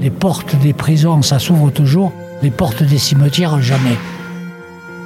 [0.00, 2.10] Les portes des prisons, ça s'ouvre toujours.
[2.42, 3.98] Les portes des cimetières, jamais.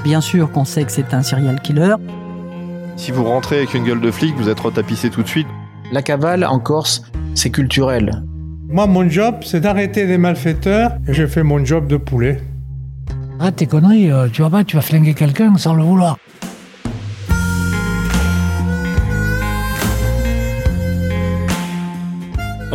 [0.04, 1.96] Bien sûr qu'on sait que c'est un serial killer.
[2.96, 5.48] Si vous rentrez avec une gueule de flic, vous êtes retapissé tout de suite.
[5.90, 7.02] La cavale en Corse,
[7.34, 8.22] c'est culturel.
[8.68, 12.40] Moi, mon job, c'est d'arrêter les malfaiteurs et je fais mon job de poulet.
[13.40, 16.18] Arrête tes conneries, euh, tu vas pas, tu vas flinguer quelqu'un sans le vouloir.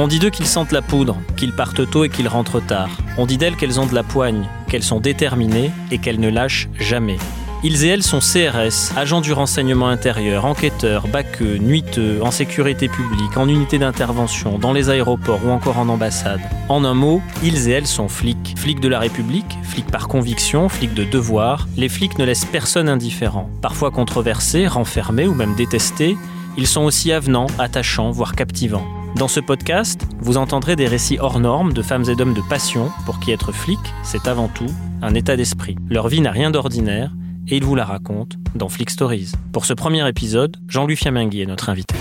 [0.02, 2.88] On dit d'eux qu'ils sentent la poudre, qu'ils partent tôt et qu'ils rentrent tard.
[3.18, 6.70] On dit d'elles qu'elles ont de la poigne, qu'elles sont déterminées et qu'elles ne lâchent
[6.80, 7.18] jamais.
[7.66, 13.36] Ils et elles sont CRS, agents du renseignement intérieur, enquêteurs, baqueux, nuiteux, en sécurité publique,
[13.36, 16.40] en unité d'intervention, dans les aéroports ou encore en ambassade.
[16.70, 18.54] En un mot, ils et elles sont flics.
[18.56, 21.68] Flics de la République, flics par conviction, flics de devoir.
[21.76, 23.50] Les flics ne laissent personne indifférent.
[23.62, 26.16] Parfois controversés, renfermés ou même détestés,
[26.58, 28.99] ils sont aussi avenants, attachants, voire captivants.
[29.16, 32.92] Dans ce podcast, vous entendrez des récits hors normes de femmes et d'hommes de passion
[33.06, 34.70] pour qui être flic, c'est avant tout
[35.02, 35.76] un état d'esprit.
[35.90, 37.12] Leur vie n'a rien d'ordinaire
[37.48, 39.34] et ils vous la racontent dans Flick Stories.
[39.52, 41.96] Pour ce premier épisode, Jean-Louis Fiamingui est notre invité.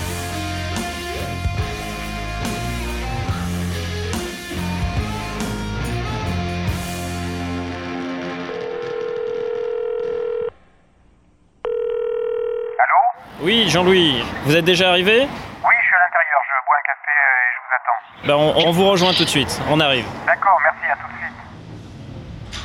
[12.78, 13.00] Allô?
[13.42, 17.12] Oui, Jean-Louis, vous êtes déjà arrivé Oui, je suis à l'intérieur, je bois un café
[17.12, 18.00] euh, et je vous attends.
[18.28, 20.04] Ben, on, on vous rejoint tout de suite, on arrive.
[20.26, 22.62] D'accord, merci, à tout de suite.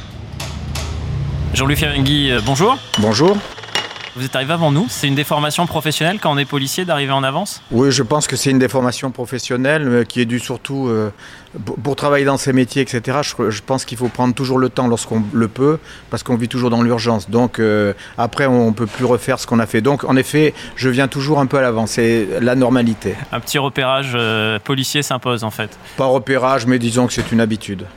[1.53, 2.77] Jean-Louis Fiamingui, euh, bonjour.
[2.99, 3.37] Bonjour.
[4.15, 4.85] Vous êtes arrivé avant nous.
[4.89, 7.63] C'est une déformation professionnelle quand on est policier d'arriver en avance?
[7.71, 11.11] Oui, je pense que c'est une déformation professionnelle qui est due surtout euh,
[11.65, 13.19] pour, pour travailler dans ces métiers, etc.
[13.23, 15.79] Je, je pense qu'il faut prendre toujours le temps lorsqu'on le peut,
[16.11, 17.27] parce qu'on vit toujours dans l'urgence.
[17.29, 19.81] Donc euh, après, on peut plus refaire ce qu'on a fait.
[19.81, 21.91] Donc en effet, je viens toujours un peu à l'avance.
[21.91, 23.15] C'est la normalité.
[23.31, 25.77] Un petit repérage euh, policier s'impose en fait.
[25.97, 27.87] Pas repérage, mais disons que c'est une habitude.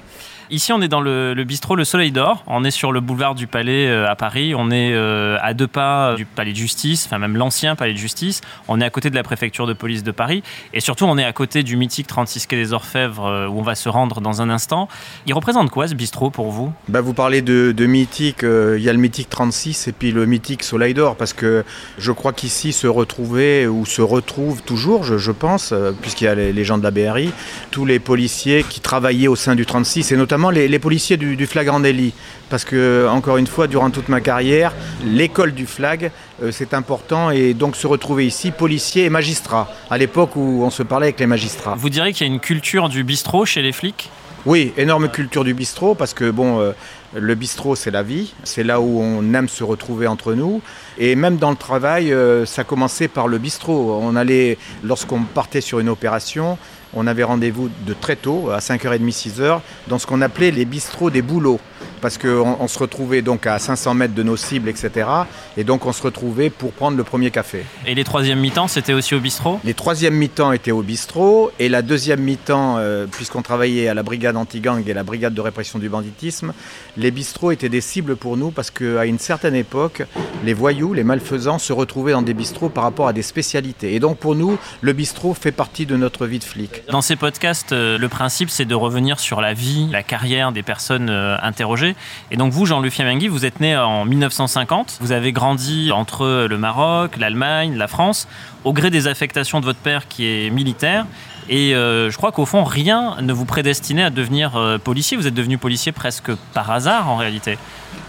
[0.48, 2.44] Ici, on est dans le, bistrot Le Soleil d'Or.
[2.46, 4.54] On est sur le boulevard du Palais euh, à Paris.
[4.54, 7.98] On est euh, à deux pas du Palais de Justice, enfin même l'ancien Palais de
[7.98, 8.42] Justice.
[8.68, 10.44] On est à côté de la préfecture de police de Paris.
[10.72, 13.62] Et surtout, on est à côté du mythique 36 quai des Orfèvres euh, où on
[13.62, 14.88] va se rendre dans un instant.
[15.26, 16.72] Il représente quoi ce bistrot pour vous?
[16.86, 20.62] Bah, vous parlez de, mythique, il y a le mythique 36 et puis le mythique
[20.62, 21.64] Soleil d'Or, parce que
[21.98, 26.64] je crois qu'ici se retrouvaient ou se retrouvent toujours, je, pense, puisqu'il y a les
[26.64, 27.32] gens de la BRI,
[27.72, 31.36] tous les policiers qui travaillaient au sein du 36 et notamment les, les policiers du,
[31.36, 32.12] du flagrant délit.
[32.48, 34.72] Parce que, encore une fois, durant toute ma carrière,
[35.04, 36.10] l'école du flag,
[36.42, 40.70] euh, c'est important et donc se retrouver ici, policiers et magistrats, à l'époque où on
[40.70, 41.74] se parlait avec les magistrats.
[41.76, 44.10] Vous direz qu'il y a une culture du bistrot chez les flics?
[44.44, 46.70] Oui, énorme culture du bistrot parce que bon, euh,
[47.14, 50.62] le bistrot c'est la vie, c'est là où on aime se retrouver entre nous.
[50.98, 53.98] Et même dans le travail, euh, ça commençait par le bistrot.
[54.00, 56.58] On allait, lorsqu'on partait sur une opération,
[56.96, 61.10] on avait rendez-vous de très tôt, à 5h30, 6h, dans ce qu'on appelait les bistrots
[61.10, 61.60] des boulots.
[62.00, 65.08] Parce qu'on on se retrouvait donc à 500 mètres de nos cibles, etc.
[65.56, 67.64] Et donc on se retrouvait pour prendre le premier café.
[67.86, 69.60] Et les troisièmes mi-temps, c'était aussi au bistrot?
[69.64, 74.02] Les troisièmes mi-temps étaient au bistrot et la deuxième mi-temps, euh, puisqu'on travaillait à la
[74.02, 76.52] brigade anti-gang et la brigade de répression du banditisme,
[76.96, 80.02] les bistrots étaient des cibles pour nous parce qu'à une certaine époque,
[80.44, 83.94] les voyous, les malfaisants se retrouvaient dans des bistrots par rapport à des spécialités.
[83.94, 86.82] Et donc pour nous, le bistrot fait partie de notre vie de flic.
[86.90, 90.62] Dans ces podcasts, euh, le principe, c'est de revenir sur la vie, la carrière des
[90.62, 91.96] personnes euh, interrogées.
[92.30, 94.98] Et donc vous, Jean-Luc Fiamengui, vous êtes né en 1950.
[95.00, 98.28] Vous avez grandi entre le Maroc, l'Allemagne, la France,
[98.62, 101.06] au gré des affectations de votre père qui est militaire.
[101.48, 105.16] Et euh, je crois qu'au fond, rien ne vous prédestinait à devenir policier.
[105.16, 107.58] Vous êtes devenu policier presque par hasard, en réalité.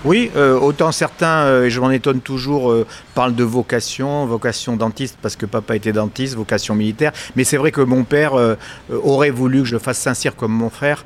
[0.06, 2.86] Oui, euh, autant certains, euh, et je m'en étonne toujours, euh,
[3.16, 7.12] parlent de vocation, vocation dentiste parce que papa était dentiste, vocation militaire.
[7.36, 8.34] Mais c'est vrai que mon père
[8.90, 11.04] aurait voulu que je fasse Saint-Cyr comme mon frère,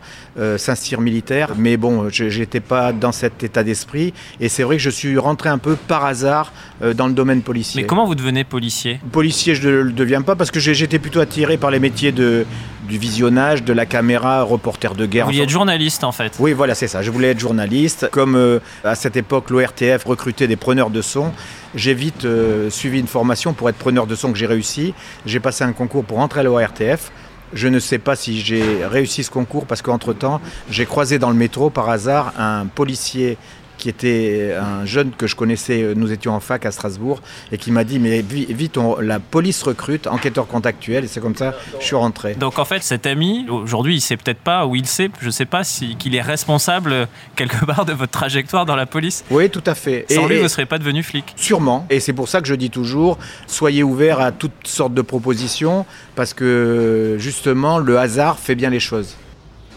[0.58, 1.52] Saint-Cyr militaire.
[1.58, 4.14] Mais bon, je n'étais pas dans cet état d'esprit.
[4.42, 6.52] Et c'est vrai que je suis rentré un peu par hasard
[6.96, 7.82] dans le domaine policier.
[7.82, 9.00] Mais comment vous devenez policier?
[9.12, 12.46] Policier, je ne le deviens pas parce que j'étais plutôt attiré par les métiers de,
[12.88, 15.26] du visionnage, de la caméra, reporter de guerre.
[15.26, 16.34] Vous vouliez être journaliste, en fait.
[16.40, 17.02] oui, voilà, c'est ça.
[17.02, 18.10] Je voulais être journaliste.
[18.12, 21.32] Comme euh, à cette époque, l'ORTF recrutait des preneurs de son,
[21.76, 24.94] j'ai vite euh, suivi une formation pour être preneur de son que j'ai réussi.
[25.26, 27.12] J'ai passé un concours pour entrer à l'ORTF.
[27.54, 30.40] Je ne sais pas si j'ai réussi ce concours parce qu'entre-temps,
[30.70, 33.38] j'ai croisé dans le métro par hasard un policier
[33.82, 37.20] qui était un jeune que je connaissais, euh, nous étions en fac à Strasbourg,
[37.52, 41.20] et qui m'a dit, mais vi- vite, on- la police recrute, enquêteur contractuel, et c'est
[41.20, 42.36] comme ça que je suis rentré.
[42.36, 45.46] Donc en fait, cet ami, aujourd'hui, il sait peut-être pas, ou il sait, je sais
[45.48, 47.06] pas, si, qu'il est responsable euh,
[47.36, 49.26] quelque part de votre trajectoire dans la police.
[49.32, 50.06] Oui, tout à fait.
[50.12, 51.34] Sans Et- lui, vous ne serez pas devenu flic.
[51.36, 51.88] Sûrement.
[51.90, 53.18] Et c'est pour ça que je dis toujours,
[53.48, 58.80] soyez ouverts à toutes sortes de propositions, parce que justement, le hasard fait bien les
[58.80, 59.16] choses.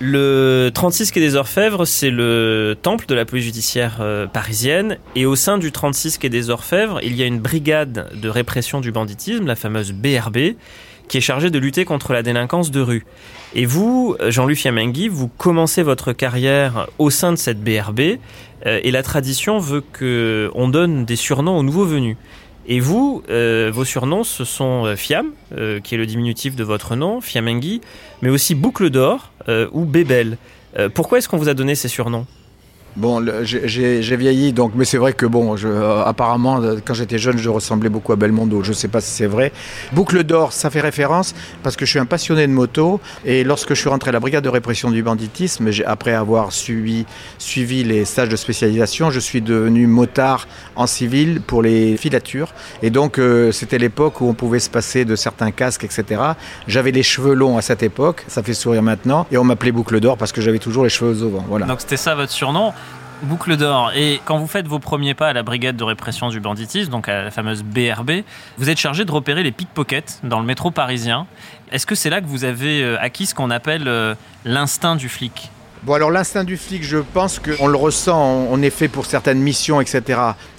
[0.00, 4.99] Le 36 quai des Orfèvres, c'est le temple de la police judiciaire euh, parisienne.
[5.14, 8.81] Et au sein du 36 quai des Orfèvres, il y a une brigade de répression
[8.81, 10.56] du banditisme, la fameuse BRB,
[11.06, 13.06] qui est chargée de lutter contre la délinquance de rue.
[13.55, 18.00] Et vous, Jean-Luc Fiamenghi, vous commencez votre carrière au sein de cette BRB.
[18.67, 22.17] euh, et la tradition veut que on donne des surnoms aux nouveaux venus.
[22.66, 26.64] Et vous, euh, vos surnoms, ce sont euh, Fiam, euh, qui est le diminutif de
[26.64, 27.82] votre nom, Fiamenghi,
[28.22, 29.31] mais aussi Boucle d'Or
[29.72, 30.38] ou Bébel.
[30.94, 32.26] Pourquoi est-ce qu'on vous a donné ces surnoms?
[32.96, 37.37] Bon, j'ai- vieilli, donc, mais c'est vrai que bon, euh, apparemment, euh, quand j'étais jeune,
[37.38, 38.62] je ressemblais beaucoup à Belmondo.
[38.62, 39.50] Je ne sais pas si c'est vrai.
[39.93, 43.70] Boucle d'or, ça fait référence parce que je suis un passionné de moto et lorsque
[43.70, 47.05] je suis rentré à la brigade de répression du banditisme, après avoir suivi,
[47.38, 52.52] suivi les stages de spécialisation, je suis devenu motard en civil pour les filatures.
[52.82, 56.20] Et donc, euh, c'était l'époque où on pouvait se passer de certains casques, etc.
[56.69, 59.99] J'avais les cheveux longs à cette époque, ça fait sourire maintenant, et on m'appelait boucle
[59.99, 61.44] d'or parce que j'avais toujours les cheveux au vent.
[61.49, 61.67] Voilà.
[61.67, 62.73] Donc c'était ça votre surnom
[63.22, 63.93] Boucle d'or.
[63.94, 67.08] Et quand vous faites vos premiers pas à la brigade de répression du banditisme, donc
[67.08, 68.22] à la fameuse BRB,
[68.58, 71.26] vous êtes chargé de repérer les pickpockets dans le métro parisien.
[71.72, 74.14] Est-ce que c'est là que vous avez euh, acquis ce qu'on appelle euh,
[74.44, 75.50] l'instinct du flic?
[75.84, 79.06] Bon, alors l'instinct du flic, je pense qu'on le ressent, on on est fait pour
[79.06, 80.19] certaines missions, etc.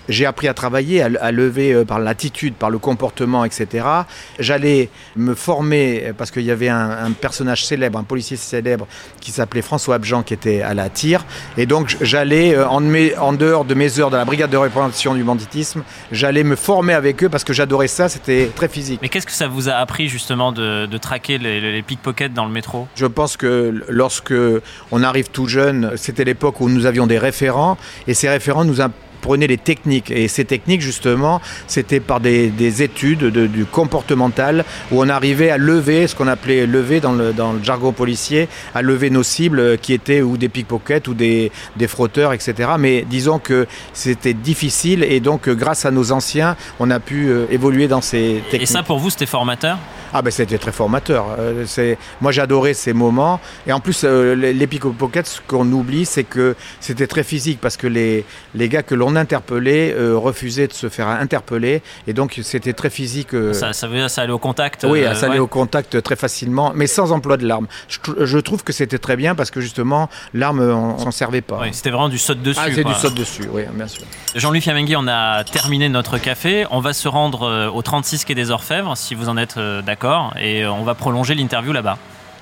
[0.10, 3.86] J'ai appris à travailler, à, à lever euh, par l'attitude, par le comportement, etc.
[4.40, 8.88] J'allais me former, euh, parce qu'il y avait un, un personnage célèbre, un policier célèbre,
[9.22, 11.26] qui s'appelait François Abjan, qui était à la tire.
[11.58, 15.24] Et donc j'allais, euh, en, dehors de mes heures de la brigade de répression du
[15.24, 19.00] banditisme, j'allais me former avec eux, parce que j'adorais ça, c'était très physique.
[19.02, 22.46] Mais qu'est-ce que ça vous a appris justement de, de traquer les, les pickpockets dans
[22.46, 22.88] le métro?
[22.96, 24.34] Je pense que lorsque
[24.92, 28.82] on arrive tout jeune, c'était l'époque où nous avions des référents et ces référents nous
[29.26, 30.12] apprenaient les techniques.
[30.12, 35.50] Et ces techniques, justement, c'était par des, des études de- du comportemental où on arrivait
[35.50, 39.24] à lever, ce qu'on appelait lever dans le, dans le jargon policier, à lever nos
[39.24, 42.54] cibles qui étaient ou des pickpockets ou des, des frotteurs, etc.
[42.78, 47.46] Mais disons que c'était difficile et donc grâce à nos anciens, on a pu euh,
[47.50, 48.62] évoluer dans ces techniques.
[48.62, 49.78] Et ça pour vous c'était formateur?
[50.18, 51.26] Ah ben c'était très formateur.
[51.38, 56.06] Euh, c'est moi j'adorais ces moments et en plus euh, les pickpockets ce qu'on oublie
[56.06, 58.24] c'est que c'était très physique parce que les
[58.54, 62.90] les gars que l'on interpellait euh, refusaient de se faire interpeller et donc c'était très
[62.90, 63.34] physique.
[63.34, 65.40] euh, ça, ça veut dire ça allait au contact oui, ça allait ouais.
[65.40, 67.68] au contact très facilement, mais sans emploi de l'arme.
[67.90, 71.42] Je, tr- je trouve que c'était très bien parce que justement, l'arme, on s'en servait
[71.42, 71.60] pas.
[71.62, 72.60] Oui, c'était vraiment du saut dessus.
[72.64, 74.04] ah, c'est du saut dessus, oui, bien sûr.
[74.36, 76.66] Jean-Louis Fiamenghi, on a terminé notre café.
[76.72, 80.34] On va se rendre au 36 quai des Orfèvres, si vous en êtes euh, d'accord,
[80.40, 81.98] et euh, on va prolonger l'interview là-bas.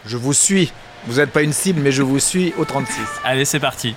[0.06, 0.72] Je vous suis.
[1.08, 3.02] Vous n'êtes pas une cible, mais je vous suis au 36.
[3.24, 3.96] Allez, c'est parti.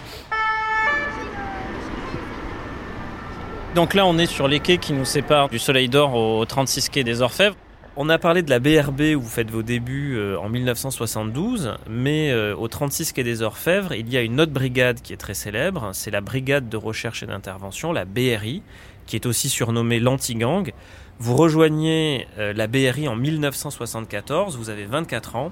[3.74, 6.88] Donc là, on est sur les quais qui nous séparent du Soleil d'Or au 36
[6.88, 7.56] quai des Orfèvres.
[7.96, 12.30] On a parlé de la BRB où vous faites vos débuts euh, en 1972, mais
[12.30, 15.34] euh, au 36 quai des Orfèvres, il y a une autre brigade qui est très
[15.34, 18.62] célèbre, c'est la brigade de recherche et d'intervention, la BRI,
[19.06, 20.72] qui est aussi surnommée l'anti-gang.
[21.18, 25.50] Vous rejoignez euh, la BRI en 1974, vous avez 24 ans,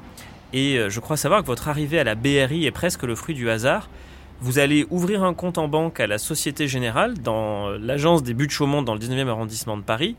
[0.53, 3.35] et euh, je crois savoir que votre arrivée à la BRI est presque le fruit
[3.35, 3.89] du hasard.
[4.43, 8.35] Vous allez ouvrir un compte en banque à la Société Générale dans euh, l'agence des
[8.35, 10.17] buts Chaumont dans le 19e arrondissement de Paris.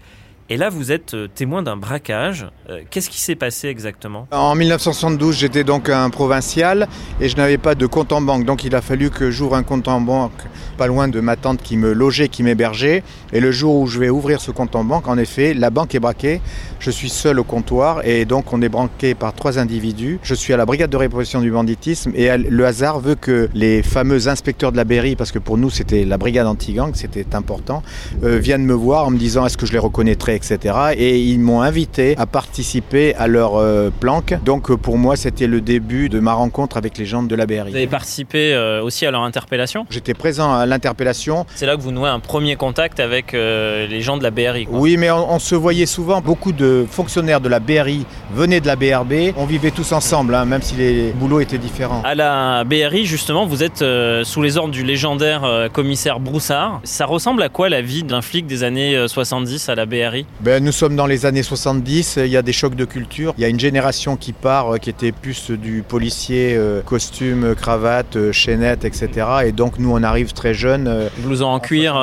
[0.47, 2.45] Et là, vous êtes euh, témoin d'un braquage.
[2.69, 4.27] Euh, Qu'est-ce qui s'est passé exactement?
[4.31, 6.87] En 1972, j'étais donc un provincial
[7.19, 8.45] et je n'avais pas de compte en banque.
[8.45, 10.43] Donc il a fallu que j'ouvre un compte en banque
[10.75, 13.03] pas loin de ma tante qui me logeait, qui m'hébergeait.
[13.33, 15.95] Et le jour où je vais ouvrir ce compte en banque, en effet, la banque
[15.95, 16.41] est braquée.
[16.79, 20.19] Je suis seul au comptoir et donc on est braqué par trois individus.
[20.21, 23.81] Je suis à la brigade de répression du banditisme et le hasard veut que les
[23.81, 27.81] fameux inspecteurs de la BRI, parce que pour nous c'était la brigade anti-gang, c'était important,
[28.23, 30.75] euh, viennent me voir en me disant est-ce que je les reconnaîtrais, etc.
[30.97, 34.35] Et ils m'ont invité à participer à leur euh, planque.
[34.43, 37.45] Donc euh, pour moi c'était le début de ma rencontre avec les gens de la
[37.45, 37.75] Vous BRI.
[37.75, 39.85] avez participé euh, aussi à leur interpellation?
[39.89, 41.45] J'étais présent à l'interpellation.
[41.55, 44.65] C'est là que vous nouez un premier contact avec euh, les gens de la BRI.
[44.65, 44.77] quoi.
[44.79, 46.21] Oui, mais on, on se voyait souvent.
[46.21, 49.33] Beaucoup de fonctionnaires de la BRI venaient de la BRB.
[49.37, 52.01] On vivait tous ensemble, hein, même si les boulots étaient différents.
[52.03, 53.83] À la BRI, justement, vous êtes
[54.23, 56.81] sous les ordres du légendaire commissaire Broussard.
[56.83, 60.24] Ça ressemble à quoi la vie d'un flic des années euh, 70 à la BRI
[60.41, 63.33] Ben, nous sommes dans les années 70, il y a des chocs de culture.
[63.37, 67.55] Il y a une génération qui part, euh, qui était plus du policier, euh, costume,
[67.55, 69.09] cravate, euh, chaînette, etc.
[69.45, 70.87] Et donc nous, on arrive très jeunes.
[70.87, 71.93] euh, Blouson en cuir.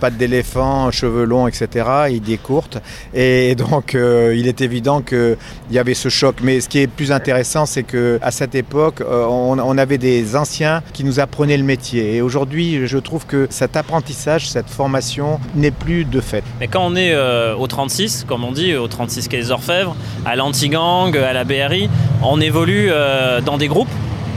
[0.00, 2.78] Pattes d'éléphant, cheveux longs, etc., idées courtes.
[3.14, 5.36] Et donc, il est évident qu'il
[5.70, 6.36] y avait ce choc.
[6.42, 10.82] Mais ce qui est plus intéressant, c'est qu'à cette époque, on, on avait des anciens
[10.92, 12.16] qui nous apprenaient le métier.
[12.16, 16.44] Et aujourd'hui, je trouve que cet apprentissage, cette formation n'est plus de fait.
[16.60, 17.14] Mais quand on est
[17.56, 19.94] au 36, comme on dit, au 36 quai des Orfèvres,
[20.24, 21.88] à l'anti-gang, à la BRI,
[22.22, 23.90] on évolue euh, dans des groupes.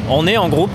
[0.10, 0.72] On est en groupe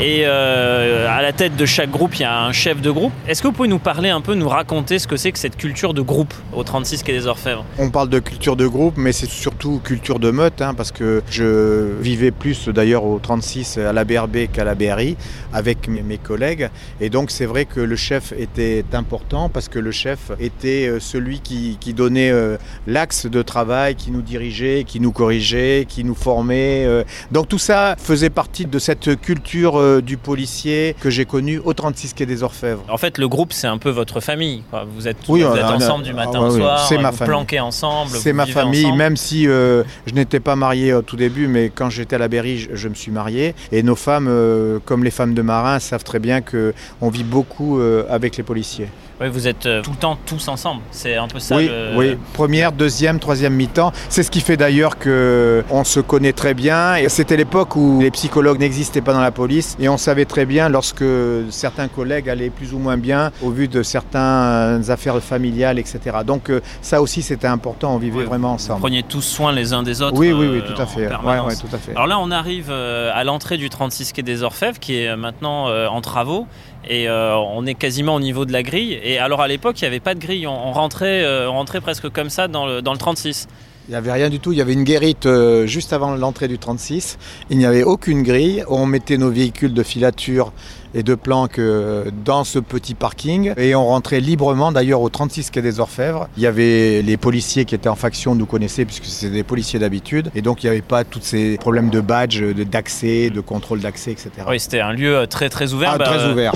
[0.00, 3.12] et euh, à la tête de chaque groupe, il y a un chef de groupe.
[3.28, 5.56] Est-ce que vous pouvez nous parler un peu, nous raconter ce que c'est que cette
[5.56, 7.64] culture de groupe au 36 Quai des Orfèvres?
[7.78, 11.22] On parle de culture de groupe, mais c'est surtout culture de meute, hein, parce que
[11.30, 15.16] je vivais plus d'ailleurs au 36 à la BRB qu'à la BRI
[15.52, 16.68] avec mes, collègues.
[17.00, 21.00] Et donc c'est vrai que le chef était important parce que le chef était euh,
[21.00, 22.56] celui qui, donnait euh,
[22.86, 26.86] l'axe de travail, qui nous dirigeait, qui nous corrigeait, qui nous formait.
[27.30, 31.72] Donc tout ça faisait partie de cette culture euh, du policier que j'ai connue au
[31.74, 32.82] 36 Quai des Orfèvres.
[32.88, 34.62] En fait, le groupe, c'est un peu votre famille.
[34.70, 34.84] quoi.
[34.94, 36.86] Vous êtes, Oui, vous on êtes a- on a- ensemble du matin ah, au soir,
[36.88, 38.10] C'est ma vous planquez ensemble.
[38.12, 38.98] C'est ma famille, ensemble.
[38.98, 42.28] même si euh, je n'étais pas marié au tout début, mais quand j'étais à la
[42.28, 43.54] Berry, je, je me suis marié.
[43.72, 47.80] Et nos femmes, euh, comme les femmes de marins, savent très bien qu'on vit beaucoup
[48.08, 48.88] avec les policiers.
[49.22, 50.80] Oui, vous êtes euh, tout le temps tous ensemble.
[50.90, 51.56] C'est un peu ça.
[51.56, 53.92] oui, le- oui, première, deuxième, troisième mi-temps.
[54.08, 56.96] C'est ce qui fait d'ailleurs qu'on se connaît très bien.
[56.96, 59.76] Et c'était l'époque où les psychologues n'existaient pas dans la police.
[59.80, 61.04] Et on savait très bien lorsque
[61.50, 66.00] certains collègues allaient plus ou moins bien au vu de certaines affaires familiales, etc.
[66.26, 67.94] Donc euh, ça aussi, c'était important.
[67.94, 68.80] On vivait vraiment Vous ensemble.
[68.80, 70.16] preniez tous soin les uns des autres.
[70.18, 71.02] Oui, oui, oui, euh, tout à fait.
[71.02, 71.46] Ouais, permanence.
[71.48, 71.92] ouais, tout à fait.
[71.92, 75.68] Alors là, on arrive euh, à l'entrée du 36 quai des Orfèvres, qui est maintenant
[75.68, 76.46] euh, en travaux,
[76.88, 78.98] et euh, on est quasiment au niveau de la grille.
[79.02, 81.80] Et alors à l'époque, il n'y avait pas de grille, on, rentrait, euh, on rentrait
[81.80, 83.48] presque comme ça dans le, dans le 36.
[83.88, 84.52] Il n'y avait rien du tout.
[84.52, 87.18] Il y avait une guérite euh, juste avant l'entrée du 36.
[87.50, 88.62] Il n'y avait aucune grille.
[88.68, 90.52] On mettait nos véhicules de filature
[90.94, 95.50] et de planque euh, dans ce petit parking et on rentrait librement d'ailleurs au 36
[95.50, 96.28] quai des Orfèvres.
[96.36, 99.78] Il y avait les policiers qui étaient en faction, nous connaissaient puisque c'est des policiers
[99.80, 103.40] d'habitude et donc il n'y avait pas tous ces problèmes de badge, de- d'accès, de
[103.40, 104.30] contrôle d'accès, etc.
[104.48, 105.92] Oui, c'était un lieu euh, très très ouvert.
[105.94, 106.52] Ah, Bah, très euh, ouvert.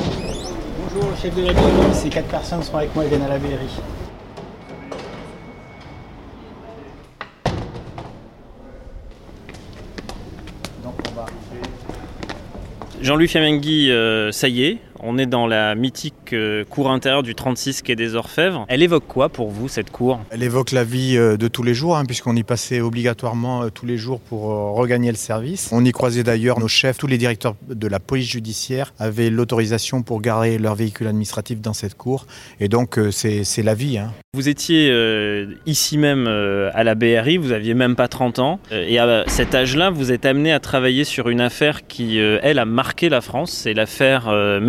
[0.94, 1.52] Bonjour, le chef de la
[1.92, 3.50] ces quatre personnes sont avec moi, ils viennent à la BRI.
[13.02, 17.34] Jean-Louis Fiamenghi, euh, ça y est, on est dans la mythique euh, cour intérieure du
[17.34, 18.64] 36 quai des Orfèvres.
[18.68, 20.20] Elle évoque quoi pour vous, cette cour?
[20.30, 23.68] Elle évoque la vie euh, de tous les jours, hein, puisqu'on y passait obligatoirement euh,
[23.70, 24.42] tous les jours pour
[24.76, 25.68] regagner le service.
[25.72, 30.02] On y croisait d'ailleurs nos chefs, tous les directeurs de la police judiciaire avaient l'autorisation
[30.02, 32.26] pour garer leur véhicule administratif dans cette cour.
[32.60, 33.98] Et donc c'est la vie.
[33.98, 34.12] hein.
[34.34, 38.60] Vous étiez euh, ici même euh, à la BRI, vous aviez même pas 30 ans,
[38.70, 42.58] et à cet âge-là, vous êtes amené à travailler sur une affaire qui, euh, elle,
[42.58, 44.60] a marqué la France, c'est l'affaire euh,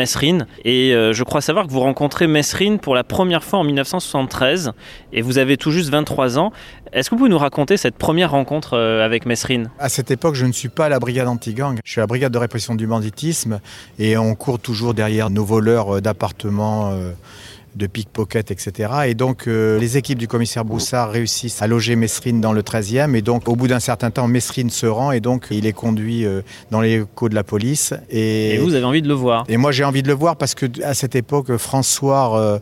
[0.66, 4.72] Et euh, je crois savoir que vous rencontrez Messrine pour la première fois en 1973,
[5.14, 6.52] et vous avez tout juste 23 ans.
[6.94, 10.36] Est-ce que vous pouvez nous raconter cette première rencontre euh, avec Messrine À cette époque,
[10.36, 11.80] je ne suis pas à la brigade anti-gang.
[11.84, 13.60] Je suis à la brigade de répression du banditisme
[14.00, 16.98] et on court toujours derrière nos voleurs euh, d'appartements.
[17.78, 18.90] De pickpocket, etc.
[19.08, 23.16] Et donc, euh, les équipes du commissaire Broussard réussissent à loger Mesrine dans le 13e.
[23.16, 26.26] Et donc, au bout d'un certain temps, Mesrine se rend et donc, il est conduit
[26.26, 26.42] euh,
[26.72, 27.94] dans les locaux de la police.
[28.10, 30.36] Et, Et vous avez envie de le voir et moi, j'ai envie de le voir
[30.36, 32.60] parce que à cette époque, François, euh,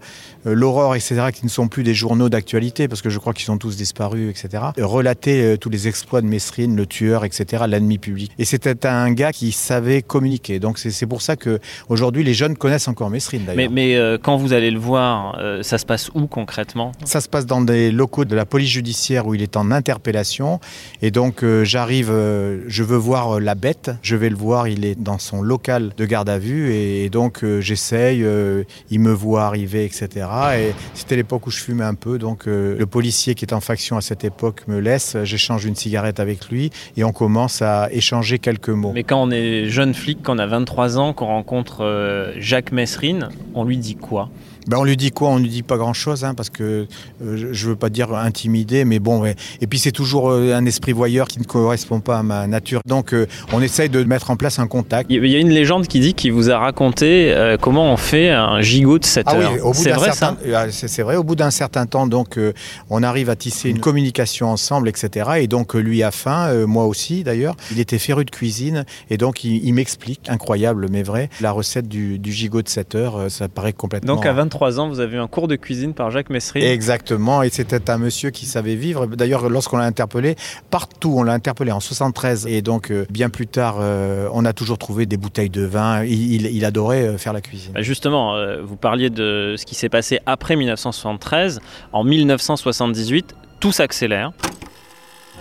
[0.53, 3.57] l'Aurore, etc., qui ne sont plus des journaux d'actualité, parce que je crois qu'ils sont
[3.57, 7.97] tous disparus, etc., euh, relataient euh, tous les exploits de Mesrine, le tueur, etc., l'ennemi
[7.97, 8.31] public.
[8.37, 10.59] Et c'était un gars qui savait communiquer.
[10.59, 11.59] Donc c'est pour ça que
[11.89, 13.71] aujourd'hui, les jeunes connaissent encore Mesrine, Mais, d'ailleurs.
[13.71, 16.91] mais, euh, quand vous allez le voir, euh, ça se passe où concrètement?
[17.05, 20.59] Ça se passe dans des locaux de la police judiciaire où il est en interpellation.
[21.01, 23.91] Et donc, euh, j'arrive, euh, je veux voir euh, la bête.
[24.01, 26.73] Je vais le voir, il est dans son local de garde à vue.
[26.73, 30.27] Et, donc, euh, j'essaye, euh, il me voit arriver, etc.
[30.57, 32.17] Et c'était l'époque où je fumais un peu.
[32.17, 35.17] Donc, euh, le policier qui est en faction à cette époque me laisse.
[35.23, 38.91] J'échange une cigarette avec lui et on commence à échanger quelques mots.
[38.93, 42.71] Mais quand on est jeune flic, quand on a 23 ans, qu'on rencontre euh, Jacques
[42.71, 44.29] Messrine, on lui dit quoi?
[44.67, 45.29] Ben, on lui dit quoi?
[45.29, 46.87] On lui dit pas grand-chose, hein, parce que
[47.23, 49.21] euh, je- veux pas dire intimider, mais bon.
[49.21, 49.35] ouais.
[49.61, 52.81] Et puis c'est toujours euh, un esprit voyeur qui ne correspond pas à ma nature.
[52.85, 55.07] Donc euh, on essaye de mettre en place un contact.
[55.09, 58.29] Il y a une légende qui dit qu'il vous a raconté euh, comment on fait
[58.29, 59.51] un gigot de 7 Ah heures.
[59.63, 60.63] oui, C'est vrai certain, ça?
[60.63, 61.15] Euh, c'est vrai.
[61.15, 62.53] Au bout d'un certain temps, donc, euh,
[62.89, 65.29] on arrive à tisser une communication ensemble, etc.
[65.39, 67.55] Et donc, euh, lui a faim, euh, moi aussi d'ailleurs.
[67.71, 71.87] Il était féru de cuisine, et donc il, il m'explique, incroyable mais vrai, la recette
[71.87, 73.15] du, du gigot de 7 heures.
[73.17, 74.15] euh, ça paraît complètement.
[74.15, 76.63] Donc à 23 ans, vous avez eu un cours de cuisine par Jacques Messrine.
[76.63, 79.05] Exactement, et c'était un monsieur qui savait vivre.
[79.07, 80.35] D'ailleurs, lorsqu'on l'a interpellé,
[80.71, 84.53] partout, on l'a interpellé en 73, et donc euh, bien plus tard, euh, on a
[84.53, 86.03] toujours trouvé des bouteilles de vin.
[86.03, 87.71] Il, il- il adorait euh, faire la cuisine.
[87.73, 91.59] Bah, Justement, euh, vous parliez de ce qui s'est passé après 1973.
[91.93, 94.31] En 1978, tout s'accélère.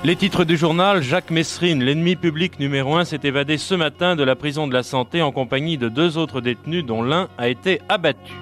[0.02, 4.22] Les titres du journal, Jacques Messrine, l'ennemi public numéro un, s'est évadé ce matin de
[4.24, 7.80] la prison de la Santé en compagnie de deux autres détenus dont l'un a été
[7.88, 8.32] abattu.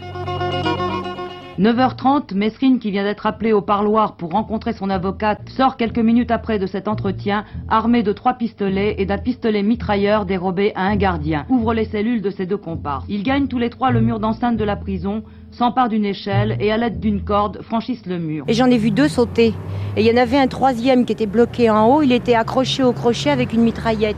[1.63, 6.33] 9h30, Mesrine, qui vient d'être appelée au parloir pour rencontrer son avocate, sort quelques minutes
[6.33, 10.97] après de cet entretien, armé de trois pistolets et d'un pistolet mitrailleur dérobé à un
[10.97, 11.47] gardien.
[11.49, 13.05] Ouvre les cellules de ses deux comparses.
[13.09, 16.73] Ils gagnent tous les trois le mur d'enceinte de la prison, s'emparent d'une échelle et
[16.73, 18.45] à l'aide d'une corde franchissent le mur.
[18.49, 19.55] Et j'en ai vu deux sauter.
[19.97, 22.83] Et il y en avait un troisième qui était bloqué en haut, il était accroché
[22.83, 24.17] au crochet avec une mitraillette.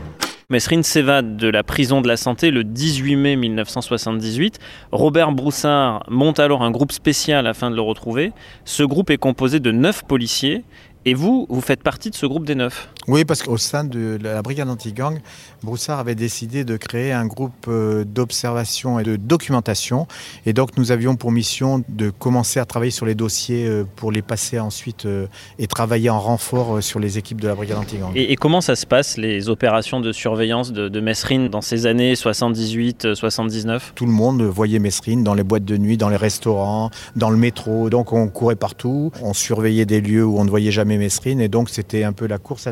[0.51, 4.59] Mesrine s'évade de la prison de la santé le 18 mai 1978.
[4.91, 8.31] Robert Broussard monte alors un groupe spécial afin de le retrouver.
[8.63, 10.63] Ce groupe est composé de neuf policiers.
[11.05, 14.17] Et vous, vous faites partie de ce groupe des neuf Oui, parce qu'au sein de
[14.19, 15.19] la brigade anti-gang,
[15.63, 20.07] Broussard avait décidé de créer un groupe euh, d'observation et de documentation.
[20.47, 24.11] Et donc nous avions pour mission de commencer à travailler sur les dossiers euh, pour
[24.11, 25.27] les passer ensuite euh,
[25.59, 28.11] et travailler en renfort sur les équipes de la brigade anti-gang.
[28.15, 31.85] Et, et, comment ça se passe, les opérations de surveillance de, de Mesrine dans ces
[31.85, 36.89] années 78-79 Tout le monde voyait Mesrine dans les boîtes de nuit, dans les restaurants,
[37.15, 37.91] dans le métro.
[37.91, 41.39] Donc on courait partout, on surveillait des lieux où on ne voyait jamais Mesrine.
[41.39, 42.71] Et donc c'était un peu la course à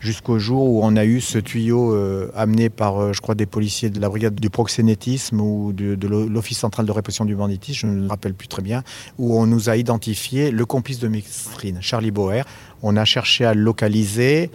[0.00, 3.46] jusqu'au jour où on a eu ce tuyau euh, amené par, euh, je crois, des
[3.46, 7.80] policiers de la brigade du proxénétisme ou de, de l'Office central de répression du banditisme,
[7.80, 8.82] je ne me rappelle plus très bien,
[9.18, 12.42] où on nous a identifié le complice de Mesrine, Charlie Boer.
[12.82, 14.50] On a cherché à le localiser.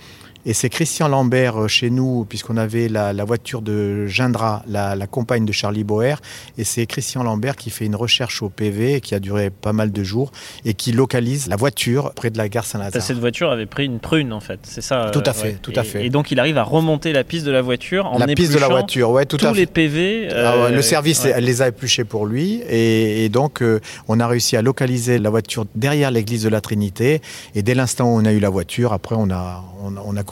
[0.46, 4.96] Et c'est Christian Lambert euh, chez nous, puisqu'on avait la, la, voiture de Gindra, la,
[4.96, 6.16] la, compagne de Charlie Boer.
[6.58, 9.92] Et c'est Christian Lambert qui fait une recherche au PV, qui a duré pas mal
[9.92, 10.32] de jours,
[10.64, 13.02] et qui localise la voiture près de la gare Saint-Lazare.
[13.02, 15.58] Cette voiture avait pris une prune, en fait, c'est ça Tout à fait, ouais.
[15.62, 16.06] tout à et, fait.
[16.06, 18.60] Et donc il arrive à remonter la piste de la voiture en La piste de
[18.60, 19.62] la voiture, ouais, tout tous à fait.
[19.62, 20.28] les PV.
[20.32, 21.42] Euh, ah ouais, le service ouais.
[21.42, 22.62] les a épluchés pour lui.
[22.70, 26.62] Et, et donc, euh, on a réussi à localiser la voiture derrière l'église de la
[26.62, 27.22] Trinité.
[27.56, 30.24] Et dès l'instant où on a eu la voiture, après, on a, on, on a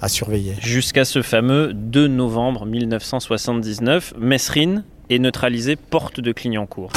[0.00, 0.54] à surveiller.
[0.60, 6.92] Jusqu'à ce fameux 2 novembre 1979, Mesrine est neutralisé porte de Clignancourt.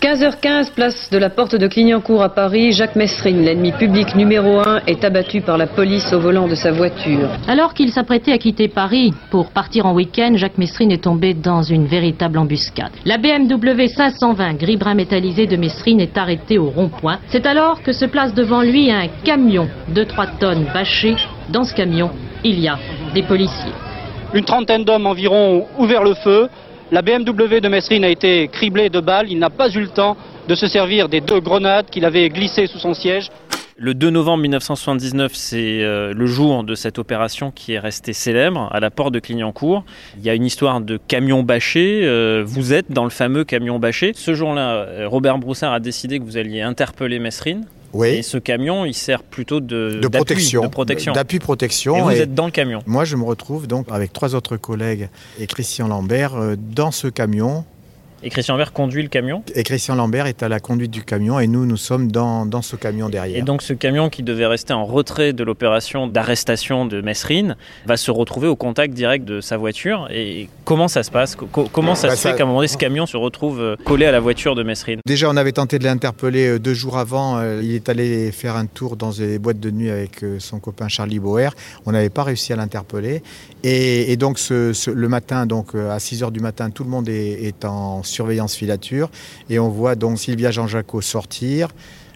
[0.00, 4.82] 15h15, place de la porte de Clignancourt à Paris, Jacques Mesrine, l'ennemi public numéro 1,
[4.86, 7.30] est abattu par la police au volant de sa voiture.
[7.48, 11.62] Alors qu'il s'apprêtait à quitter Paris pour partir en week-end, Jacques Mesrine est tombé dans
[11.62, 12.92] une véritable embuscade.
[13.06, 17.18] La BMW 520 gris brun métallisé de Mesrine est arrêtée au rond-point.
[17.28, 21.16] C'est alors que se place devant lui un camion de 3 tonnes bâché.
[21.48, 22.10] Dans ce camion,
[22.44, 22.78] il y a
[23.14, 23.72] des policiers.
[24.34, 26.48] Une trentaine d'hommes environ ont ouvert le feu.
[26.92, 29.26] La BMW de Mesrine a été criblée de balles.
[29.30, 30.16] Il n'a pas eu le temps
[30.48, 33.30] de se servir des deux grenades qu'il avait glissées sous son siège.
[33.76, 38.68] Le 2 novembre 1979, c'est euh, le jour de cette opération qui est restée célèbre
[38.70, 39.84] à la porte de Clignancourt.
[40.16, 42.02] Il y a une histoire de camion bâché.
[42.04, 44.12] Euh, vous êtes dans le fameux camion bâché.
[44.14, 47.64] Ce jour-là, Robert Broussard a décidé que vous alliez interpeller Mesrine.
[47.94, 48.08] Oui.
[48.08, 50.62] Et ce camion, il sert plutôt de, de protection.
[51.12, 51.96] D'appui protection.
[51.96, 52.80] Et vous et êtes dans le camion.
[52.86, 57.06] Moi, je me retrouve donc avec trois autres collègues et Christian Lambert euh, dans ce
[57.06, 57.64] camion.
[58.26, 61.38] Et Christian Lambert conduit le camion Et Christian Lambert est à la conduite du camion
[61.38, 63.36] et nous, nous sommes dans, dans ce camion derrière.
[63.36, 67.98] Et donc ce camion qui devait rester en retrait de l'opération d'arrestation de Mesrine va
[67.98, 70.08] se retrouver au contact direct de sa voiture.
[70.10, 71.36] Et comment ça se passe?
[71.36, 72.30] Comment ça bah, se ça...
[72.30, 74.62] fait qu'à un moment donné, ce camion se retrouve euh, collé à la voiture de
[74.62, 77.42] Mesrine Déjà, on avait tenté de l'interpeller euh, deux jours avant.
[77.60, 80.88] Il est allé faire un tour dans des boîtes de nuit avec euh, son copain
[80.88, 81.50] Charlie Boer.
[81.84, 83.22] On n'avait pas réussi à l'interpeller.
[83.64, 86.90] Et, et, donc ce, ce, le matin, donc à 6 h du matin, tout le
[86.90, 89.10] monde est, est en surveillance filature
[89.50, 91.68] et on voit donc Sylvia Jean-Jacques sortir.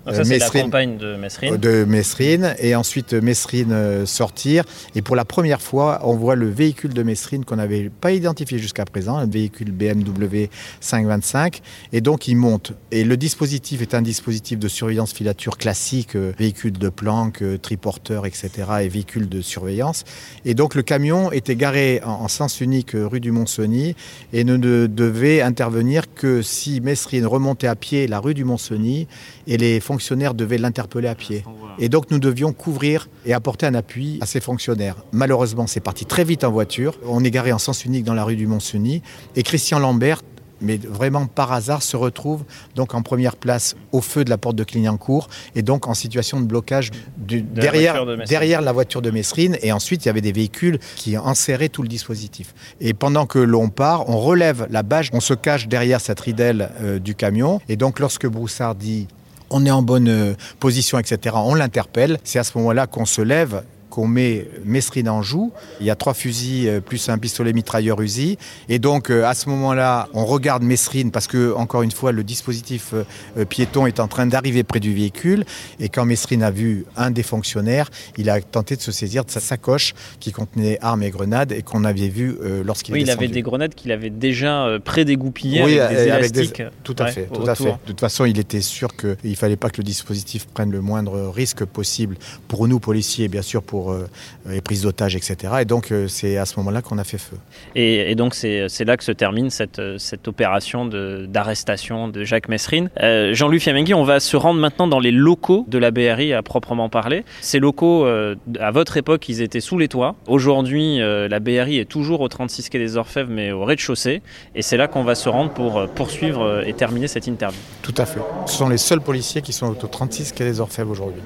[0.09, 1.57] Donc ça, c'est la compagne de Mesrine.
[1.57, 2.55] De Mesrine.
[2.59, 4.64] Et ensuite, Mesrine euh, sortir.
[4.94, 8.59] Et pour la première fois, on voit le véhicule de Mesrine qu'on n'avait pas identifié
[8.59, 10.47] jusqu'à présent, un véhicule BMW
[10.81, 11.61] 525.
[11.92, 12.73] Et donc, il monte.
[12.90, 17.59] Et le dispositif est un dispositif de surveillance filature classique, euh, véhicule de planque, euh,
[17.59, 18.51] triporteur, etc.
[18.83, 20.05] et véhicule de surveillance.
[20.47, 23.94] Et donc, le camion était garé en, en sens unique rue du Mont-Cenis
[24.33, 29.07] et ne, ne devait intervenir que si Mesrine remontait à pied la rue du Mont-Cenis
[29.47, 29.97] et les fonctionnaires
[30.34, 31.44] devaient l'interpeller à pied.
[31.78, 34.96] Et donc nous devions couvrir et apporter un appui à ces fonctionnaires.
[35.12, 36.98] Malheureusement, c'est parti très vite en voiture.
[37.04, 39.02] On est garé en sens unique dans la rue du Mont-Cenis.
[39.37, 40.22] Et Christian Lambert,
[40.61, 44.56] mais vraiment par hasard, se retrouve donc en première place au feu de la porte
[44.56, 48.72] de Clignancourt et donc en situation de blocage du, de derrière, la de derrière la
[48.72, 49.56] voiture de Mesrine.
[49.62, 52.54] Et ensuite, il y avait des véhicules qui enserraient tout le dispositif.
[52.80, 56.70] Et pendant que l'on part, on relève la bâche, on se cache derrière cette ridelle
[56.80, 57.61] euh, du camion.
[57.68, 59.06] Et donc, lorsque Broussard dit
[59.50, 61.37] on est en bonne position, etc.
[61.38, 62.18] On l'interpelle.
[62.24, 63.62] C'est à ce moment-là qu'on se lève
[63.98, 65.50] qu'on met Mesrine en joue.
[65.80, 68.38] Il y a trois fusils euh, plus un pistolet mitrailleur Uzi.
[68.68, 72.22] Et donc euh, à ce moment-là, on regarde Mesrine parce que, encore une fois, le
[72.22, 75.44] dispositif euh, piéton est en train d'arriver près du véhicule.
[75.80, 79.32] Et quand Mesrine a vu un des fonctionnaires, il a tenté de se saisir de
[79.32, 83.11] sa sacoche qui contenait armes et grenades et qu'on avait vu lorsqu'il oui, est il
[83.11, 86.62] avait des grenades qu'il avait déjà prédégoupillées oui, avec des avec des- élastiques.
[86.84, 87.72] tout à ouais, fait, tout à fait.
[87.72, 90.80] De toute façon, il était sûr qu'il ne fallait pas que le dispositif prenne le
[90.80, 94.07] moindre risque possible pour nous, policiers, et bien sûr pour euh,
[94.46, 95.55] les prises d'otages, etc.
[95.61, 97.37] Et donc, euh, c'est à ce moment-là qu'on a fait feu.
[97.74, 102.48] Et, et donc c'est là que se termine cette, euh, cette opération d'arrestation de, Jacques
[102.48, 102.90] Messrine.
[103.01, 106.42] Euh, Jean-Louis Fiamenghi, on va se rendre maintenant dans les locaux de la BRI à
[106.42, 107.24] proprement parler.
[107.40, 110.14] Ces locaux, euh, à votre époque, ils étaient sous les toits.
[110.27, 114.22] Aujourd'hui, euh, la BRI est toujours au 36 quai des Orfèvres, mais au rez-de-chaussée.
[114.55, 117.61] Et c'est là qu'on va se rendre pour poursuivre et terminer cette interview.
[117.83, 118.20] Tout à fait.
[118.46, 121.22] Ce sont les seuls policiers qui sont au 36 quai des Orfèvres aujourd'hui.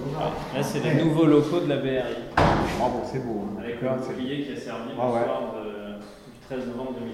[0.55, 2.52] Là, c'est les nouveaux locaux de la BRI.
[2.79, 3.47] Bravo, c'est beau.
[3.59, 5.99] Avec le bouclier qui a servi le Ah soir de-
[6.33, 7.12] du 13 novembre 2015.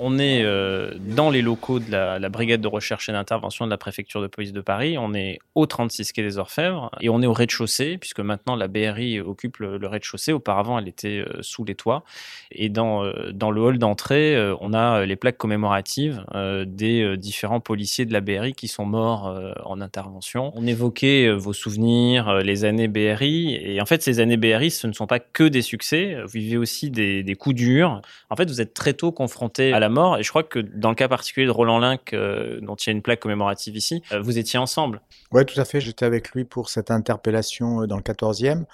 [0.00, 3.78] On est euh, dans les locaux de la, brigade de recherche et d'intervention de la
[3.78, 4.96] préfecture de police de Paris.
[4.96, 8.68] On est au 36 quai des Orfèvres et on est au rez-de-chaussée puisque maintenant la
[8.68, 10.32] BRI occupe le, rez-de-chaussée.
[10.32, 12.04] Auparavant, elle était euh, sous les toits.
[12.52, 16.24] Et dans, euh, dans le hall d'entrée, on a les plaques commémoratives
[16.66, 19.34] des différents policiers de la BRI qui sont morts
[19.64, 20.52] en intervention.
[20.54, 23.54] On évoquait vos souvenirs, les années BRI.
[23.54, 26.16] Et en fait, ces années BRI, ce ne sont pas que des succès.
[26.22, 28.00] Vous vivez aussi des, des coups durs.
[28.30, 30.18] En fait, vous êtes très tôt confronté à la mort.
[30.18, 32.90] Et je crois que dans le cas particulier de Roland Linck, euh, dont il y
[32.90, 35.00] a une plaque commémorative ici, euh, vous étiez ensemble.
[35.32, 35.80] Oui, tout à fait.
[35.80, 38.64] J'étais avec lui pour cette interpellation euh, dans le 14e,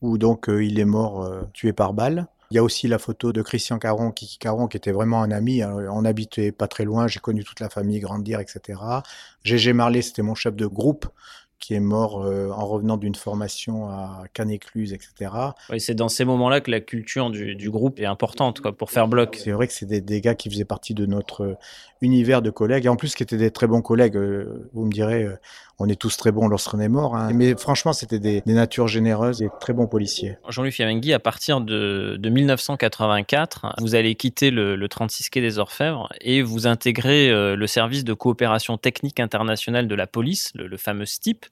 [0.00, 2.26] où donc il est mort tué par balle.
[2.50, 5.30] Il y a aussi la photo de Christian Caron, Kiki Caron, qui était vraiment un
[5.30, 5.62] ami.
[5.62, 5.74] hein.
[5.90, 8.78] On habitait pas très loin, j'ai connu toute la famille grandir, etc.
[9.42, 11.06] Gégé Marley, c'était mon chef de groupe,
[11.62, 15.30] qui est mort euh, en revenant d'une formation à Canécluse, etc.
[15.70, 18.90] Oui, c'est dans ces moments-là que la culture du, du groupe est importante quoi, pour
[18.90, 19.38] faire bloc.
[19.42, 21.54] C'est vrai que c'est des, des gars qui faisaient partie de notre euh,
[22.02, 24.16] univers de collègues, et en plus qui étaient des très bons collègues.
[24.16, 25.38] Euh, Vous me direz, euh,
[25.78, 27.30] on est tous très bons lorsqu'on est mort, hein.
[27.32, 30.36] mais franchement, c'était des, des natures généreuses et très bons policiers.
[30.48, 35.58] Jean-Louis Fiamenghi, à partir de, de 1984, vous allez quitter le, le 36 quai des
[35.58, 40.66] Orfèvres et vous intégrez euh, le service de coopération technique internationale de la police, le,
[40.66, 41.46] le fameux STIP.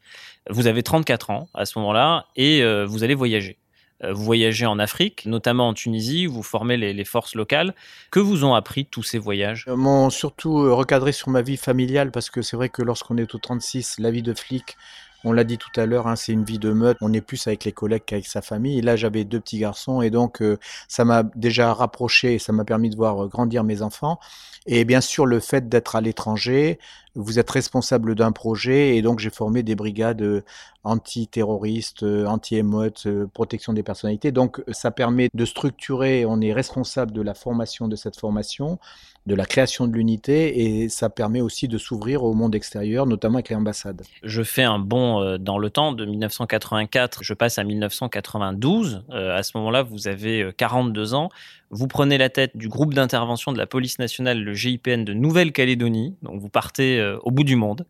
[0.48, 3.58] Vous avez 34 ans à ce moment-là et euh, vous allez voyager.
[4.02, 7.74] Euh, Vous voyagez en Afrique, notamment en Tunisie, vous formez les, forces locales.
[8.10, 9.66] Que vous ont appris tous ces voyages?
[9.68, 13.34] Euh, M'ont surtout recadré sur ma vie familiale parce que c'est vrai que lorsqu'on est
[13.34, 14.76] au 36, la vie de flic,
[15.24, 16.96] on l'a dit tout à l'heure, hein, c'est une vie de meute.
[17.00, 18.78] On est plus avec les collègues qu'avec sa famille.
[18.78, 22.52] Et là, j'avais deux petits garçons et donc euh, ça m'a déjà rapproché et ça
[22.52, 24.18] m'a permis de voir euh, grandir mes enfants.
[24.66, 26.78] Et bien sûr, le fait d'être à l'étranger,
[27.14, 30.42] vous êtes responsable d'un projet et donc j'ai formé des brigades euh,
[30.84, 34.32] antiterroristes, euh, anti-émeutes, protection des personnalités.
[34.32, 38.78] Donc ça permet de structurer, on est responsable de la formation de cette formation,
[39.26, 43.36] de la création de l'unité et ça permet aussi de s'ouvrir au monde extérieur, notamment
[43.36, 44.02] avec les ambassades.
[44.22, 49.04] Je fais un bond euh, dans le temps, de 1984, je passe à 1992.
[49.10, 51.30] Euh, à ce moment-là, vous avez euh, 42 ans.
[51.72, 56.16] Vous prenez la tête du groupe d'intervention de la police nationale, le GIPN de Nouvelle-Calédonie.
[56.20, 57.86] Donc vous partez euh, au bout du monde.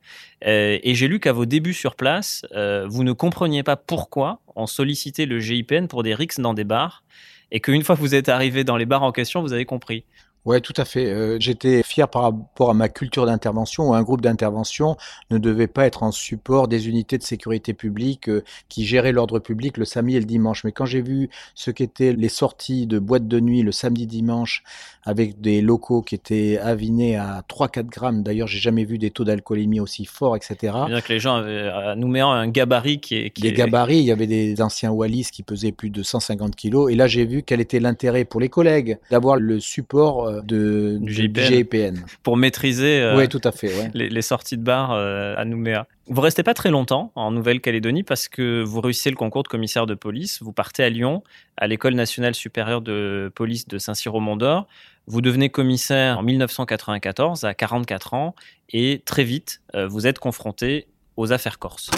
[0.47, 4.41] Euh, et j'ai lu qu'à vos débuts sur place, euh, vous ne compreniez pas pourquoi
[4.55, 7.05] on sollicitait le GIPN pour des rixes dans des bars.
[7.53, 10.05] Et qu'une fois que vous êtes arrivé dans les bars en question, vous avez compris.
[10.47, 11.05] Ouais, tout à fait.
[11.07, 14.97] Euh, J'étais fier par rapport à ma culture d'intervention où un groupe d'intervention
[15.31, 19.39] ne devait pas être en support des unités de sécurité publique euh, qui géraient l'ordre
[19.39, 20.65] public le samedi et le dimanche.
[20.65, 24.63] Mais quand j'ai vu ce qu'étaient les sorties de boîtes de nuit le samedi dimanche
[25.05, 29.25] avec des locaux qui étaient avinés à 3-4 grammes, d'ailleurs j'ai jamais vu des taux
[29.25, 30.57] d'alcoolémie aussi forts, etc.
[30.61, 33.31] C'est-à-dire que les gens avaient à Nouméan un gabarit qui est...
[33.31, 36.57] Qui Des est- gabarits, il y avait des anciens Wallis qui pesaient plus de 150
[36.57, 36.91] kilos.
[36.91, 40.99] Et là, j'ai vu quel était l'intérêt pour les collègues d'avoir le support euh, de,
[41.01, 42.05] Du du GIPN.
[42.23, 43.69] Pour maîtriser euh, Oui, tout à fait.
[43.69, 43.91] ouais.
[43.95, 45.87] les, les sorties de bar euh, à Nouméa.
[46.07, 49.87] Vous restez pas très longtemps en Nouvelle-Calédonie parce que vous réussissez le concours de commissaire
[49.87, 50.43] de police.
[50.43, 51.23] Vous partez à Lyon,
[51.57, 54.67] à l'école nationale supérieure de police de Saint-Cyr-au-Mont-d'Or.
[55.07, 58.35] Vous devenez commissaire en 1994 à 44 ans
[58.71, 61.91] et très vite, euh, vous êtes confronté aux affaires corses.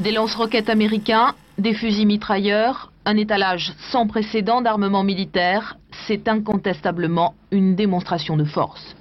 [0.00, 7.74] Des lance-roquettes américains, des fusils mitrailleurs, un étalage sans précédent d'armement militaire, c'est incontestablement une
[7.74, 8.96] démonstration de force.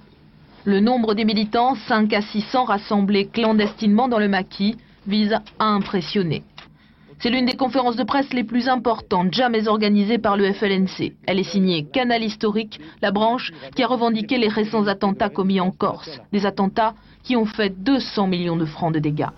[0.66, 6.44] Le nombre des militants, 5 à 600 rassemblés clandestinement dans le maquis, vise à impressionner.
[7.20, 11.14] C'est l'une des conférences de presse les plus importantes jamais organisées par le FLNC.
[11.26, 15.72] Elle est signée Canal Historique, la branche qui a revendiqué les récents attentats commis en
[15.72, 16.20] Corse.
[16.34, 19.30] Des attentats qui ont fait 200 millions de francs de dégâts.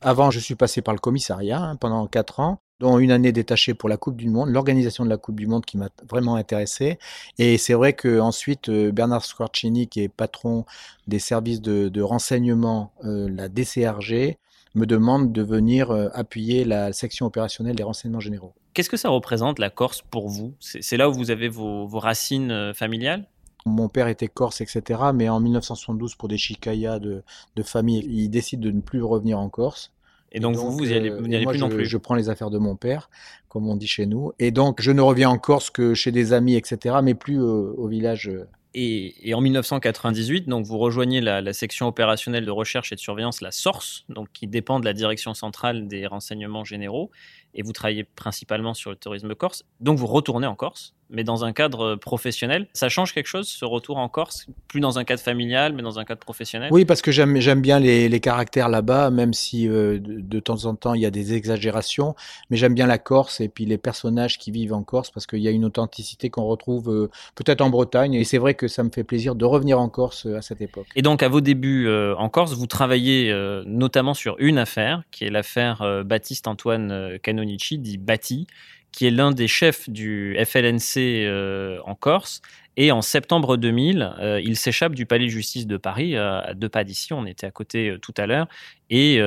[0.00, 2.58] Avant, je suis passé par le commissariat hein, pendant quatre ans.
[2.80, 5.64] Dont une année détachée pour la Coupe du Monde, l'organisation de la Coupe du Monde
[5.64, 6.98] qui m'a vraiment intéressé.
[7.38, 10.64] Et c'est vrai que ensuite euh, Bernard Squarcini, qui est patron
[11.06, 14.38] des services de, de renseignement, euh, la DCRG,
[14.74, 18.54] me demande de venir euh, appuyer la section opérationnelle des renseignements généraux.
[18.74, 20.54] Qu'est-ce que ça représente la Corse pour vous?
[20.60, 23.26] C'est là où vous avez vos, vos racines euh, familiales?
[23.66, 25.00] Mon père était corse, etc.
[25.12, 27.22] Mais en 1972, pour des chicayas de,
[27.56, 29.92] de famille, il décide de ne plus revenir en Corse.
[30.32, 31.86] Et donc, vous, vous n'y allez, euh, vous n'y allez moi, plus je, non plus
[31.86, 33.10] Je prends les affaires de mon père,
[33.48, 34.32] comme on dit chez nous.
[34.38, 37.72] Et donc, je ne reviens en Corse que chez des amis, etc., mais plus euh,
[37.76, 38.28] au village.
[38.28, 38.46] euh.
[38.74, 43.00] Et, et en 1998, donc vous rejoignez la, la section opérationnelle de recherche et de
[43.00, 47.10] surveillance, la SORCE, donc qui dépend de la direction centrale des renseignements généraux,
[47.54, 49.64] et vous travaillez principalement sur le tourisme corse.
[49.80, 52.66] Donc vous retournez en Corse, mais dans un cadre professionnel.
[52.72, 54.46] Ça change quelque chose, ce retour en Corse?
[54.68, 56.68] Plus dans un cadre familial, mais dans un cadre professionnel?
[56.72, 60.40] Oui, parce que j'aime j'aime bien les, les caractères là-bas, même si euh, de, de
[60.40, 62.14] temps en temps il y a des exagérations.
[62.50, 65.40] Mais j'aime bien la Corse et puis les personnages qui vivent en Corse, parce qu'il
[65.40, 68.14] y a une authenticité qu'on retrouve euh, peut-être en Bretagne.
[68.14, 70.60] Et c'est vrai que ça me fait plaisir de revenir en Corse euh, à cette
[70.60, 70.86] époque.
[70.96, 75.02] Et donc, à vos débuts euh, en Corse, vous travaillez euh, notamment sur une affaire,
[75.10, 78.46] qui est l'affaire euh, Baptiste-Antoine euh, Canonici, dit Bati,
[78.92, 82.40] qui est l'un des chefs du FLNC euh, en Corse.
[82.76, 86.54] Et en septembre 2000, euh, il s'échappe du palais de justice de Paris, euh, à
[86.54, 88.46] deux pas d'ici, on était à côté tout à l'heure,
[88.88, 89.20] et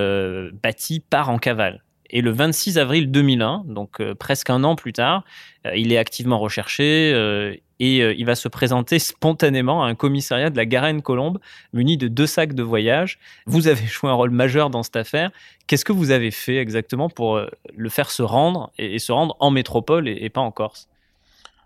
[0.63, 1.84] Bati part en cavale.
[2.12, 5.24] Et le 26 avril 2001, donc euh, presque un an plus tard,
[5.65, 10.52] euh, il est activement recherché euh, et il va se présenter spontanément à un commissariat
[10.52, 11.39] de la Garenne-Colombe
[11.74, 13.17] muni de deux sacs de voyage.
[13.47, 15.32] Vous avez joué un rôle majeur dans cette affaire.
[15.65, 17.41] Qu'est-ce que vous avez fait exactement pour
[17.76, 20.88] le faire se rendre et, se rendre en métropole et pas en Corse?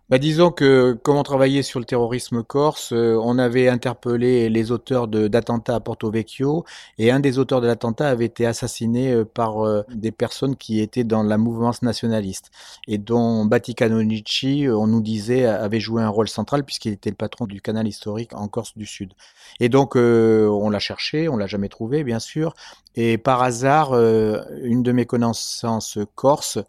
[0.08, 4.72] Bah, disons que comme on travaillait sur le terrorisme corse, euh, on avait interpellé les
[4.72, 6.64] auteurs d'attentats à Porto Vecchio
[7.00, 10.80] et un des auteurs de l'attentat avait été assassiné euh, par euh, des personnes qui
[10.80, 12.52] étaient dans la mouvance nationaliste
[12.88, 17.10] et dont Batti Canonici, euh, on nous disait, avait joué un rôle central puisqu'il était
[17.10, 19.14] le patron du canal historique en Corse du Sud.
[19.60, 22.54] Et donc on l'a cherché, on l'a jamais trouvé bien sûr,
[22.96, 26.60] et par hasard, une de mes connaissances corse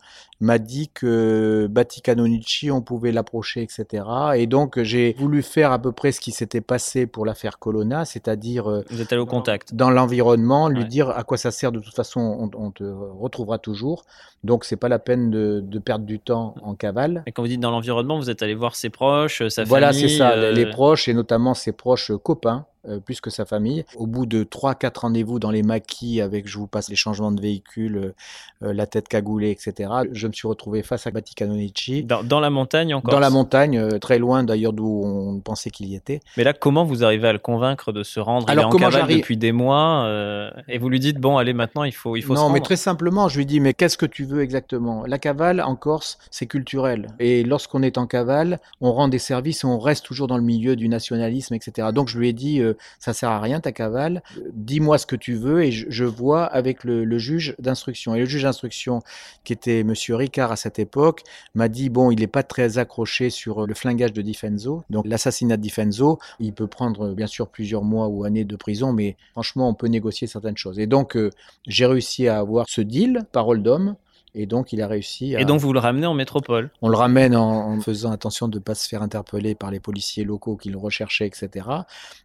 [0.41, 4.05] m'a dit que Batti Canonici, on pouvait l'approcher, etc.
[4.37, 8.05] Et donc, j'ai voulu faire à peu près ce qui s'était passé pour l'affaire Colonna,
[8.05, 9.75] c'est-à-dire euh, Vous êtes allé au contact.
[9.75, 10.89] dans l'environnement, lui Ouais.
[10.89, 11.73] dire à quoi ça sert.
[11.73, 14.05] De toute façon, on, on te retrouvera toujours.
[14.45, 17.23] Donc, c'est pas la peine de, de perdre du temps en cavale.
[17.27, 20.11] Et quand vous dites dans l'environnement, vous êtes allé voir ses proches, sa Voilà, famille
[20.11, 23.85] c'est ça, euh, les proches et notamment ses proches copains, euh, plus que sa famille.
[23.97, 27.41] Au bout de 3-4 rendez-vous dans les maquis avec, je vous passe les changements de
[27.41, 28.15] véhicule,
[28.63, 32.05] euh, la tête cagoulée, etc., je me suis retrouvé face à Batti Canonici.
[32.05, 35.41] Dans, dans la montagne en Corse Dans la montagne, euh, très loin d'ailleurs d'où on
[35.41, 36.21] pensait qu'il y était.
[36.37, 38.49] Mais là, comment vous arrivez à le convaincre de se rendre?
[38.49, 39.19] Alors, Il est en comment cavale j'arrive?
[39.19, 42.35] depuis des mois euh, et vous lui dites bon, allez, maintenant il faut, il faut
[42.35, 45.05] se non, mais très simplement, je lui dis, mais qu'est-ce que tu veux exactement?
[45.07, 47.09] La cavale en Corse, c'est culturel.
[47.19, 50.43] Et lorsqu'on est en cavale, on rend des services et on reste toujours dans le
[50.43, 51.89] milieu du nationalisme, etc.
[51.93, 55.17] Donc je lui ai dit, euh, ça sert à rien ta cavale, dis-moi ce que
[55.17, 58.15] tu veux et je, vois avec le, juge d'instruction.
[58.15, 59.01] Et le juge d'instruction,
[59.45, 61.23] qui était Monsieur Ricard à cette époque,
[61.55, 65.57] m'a dit, bon, il n'est pas très accroché sur le flingage de Difenzo, donc l'assassinat
[65.57, 69.69] de Difenzo, il peut prendre bien sûr plusieurs mois ou années de prison, mais franchement,
[69.69, 70.79] on peut négocier certaines choses.
[70.79, 71.31] Et donc, euh,
[71.67, 73.97] j'ai réussi à avoir ce deal, parole d'homme,
[74.37, 75.41] et donc il a réussi à...
[75.41, 76.71] Et donc vous le ramenez en métropole.
[76.83, 79.81] On le ramène en, en faisant attention de ne pas se faire interpeller par les
[79.81, 81.67] policiers locaux qui le recherchaient, etc.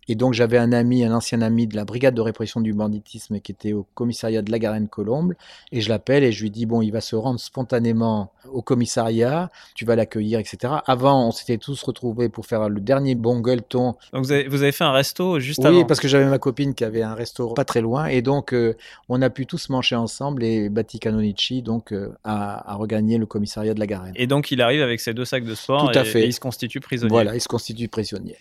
[0.08, 3.40] Et donc j'avais un ami, un ancien ami de la brigade de répression du banditisme
[3.40, 5.34] qui était au commissariat de la Garenne-Colombe.
[5.72, 9.50] Et je l'appelle et je lui dis, bon, il va se rendre spontanément au commissariat,
[9.76, 10.74] tu vas l'accueillir, etc.
[10.86, 13.96] Avant, on s'était tous retrouvés pour faire le dernier bon gueuleton.
[14.14, 15.86] Donc vous avez, vous avez fait un resto juste Oui, avant.
[15.86, 18.08] parce que j'avais ma copine qui avait un restaurant pas très loin.
[18.08, 18.76] Et donc, euh,
[19.10, 23.74] on a pu tous manger ensemble et Batti Canonici, donc, euh, a regagné le commissariat
[23.74, 24.14] de la Garenne.
[24.16, 26.22] Et donc il arrive avec ses deux sacs de sport Tout à et, fait.
[26.22, 27.12] et il se constitue prisonnier.
[27.12, 28.38] Voilà, il se constitue prisonnier.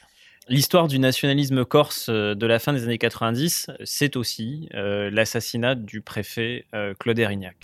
[0.51, 5.77] L'histoire du nationalisme corse euh, de la fin des années 90, c'est aussi euh, l'assassinat
[5.77, 7.55] du préfet euh, Claude Erignac.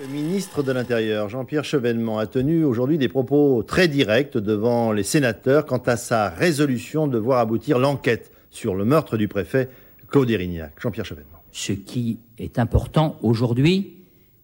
[0.00, 5.02] Le ministre de l'Intérieur, Jean-Pierre Chevènement, a tenu aujourd'hui des propos très directs devant les
[5.02, 9.68] sénateurs quant à sa résolution de voir aboutir l'enquête sur le meurtre du préfet
[10.08, 10.72] Claude Erignac.
[10.80, 11.42] Jean-Pierre Chevènement.
[11.52, 13.99] Ce qui est important aujourd'hui,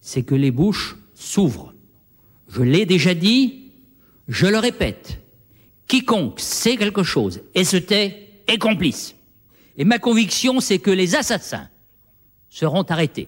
[0.07, 1.75] c'est que les bouches s'ouvrent.
[2.49, 3.73] Je l'ai déjà dit,
[4.29, 5.19] je le répète.
[5.89, 9.17] Quiconque sait quelque chose et se tait est complice.
[9.77, 11.69] Et ma conviction, c'est que les assassins
[12.49, 13.27] seront arrêtés.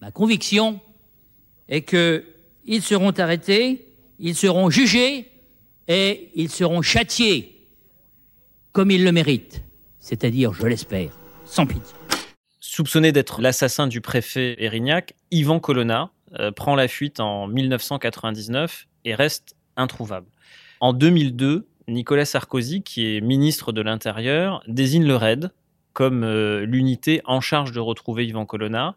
[0.00, 0.80] Ma conviction
[1.68, 2.24] est que
[2.64, 3.86] ils seront arrêtés,
[4.18, 5.30] ils seront jugés
[5.88, 7.66] et ils seront châtiés
[8.72, 9.62] comme ils le méritent,
[9.98, 11.10] c'est-à-dire, je l'espère,
[11.44, 11.99] sans pitié.
[12.80, 19.14] Soupçonné d'être l'assassin du préfet Erignac, Yvan Colonna euh, prend la fuite en 1999 et
[19.14, 20.26] reste introuvable.
[20.80, 25.50] En 2002, Nicolas Sarkozy, qui est ministre de l'Intérieur, désigne le RAID
[25.92, 28.96] comme euh, l'unité en charge de retrouver Yvan Colonna.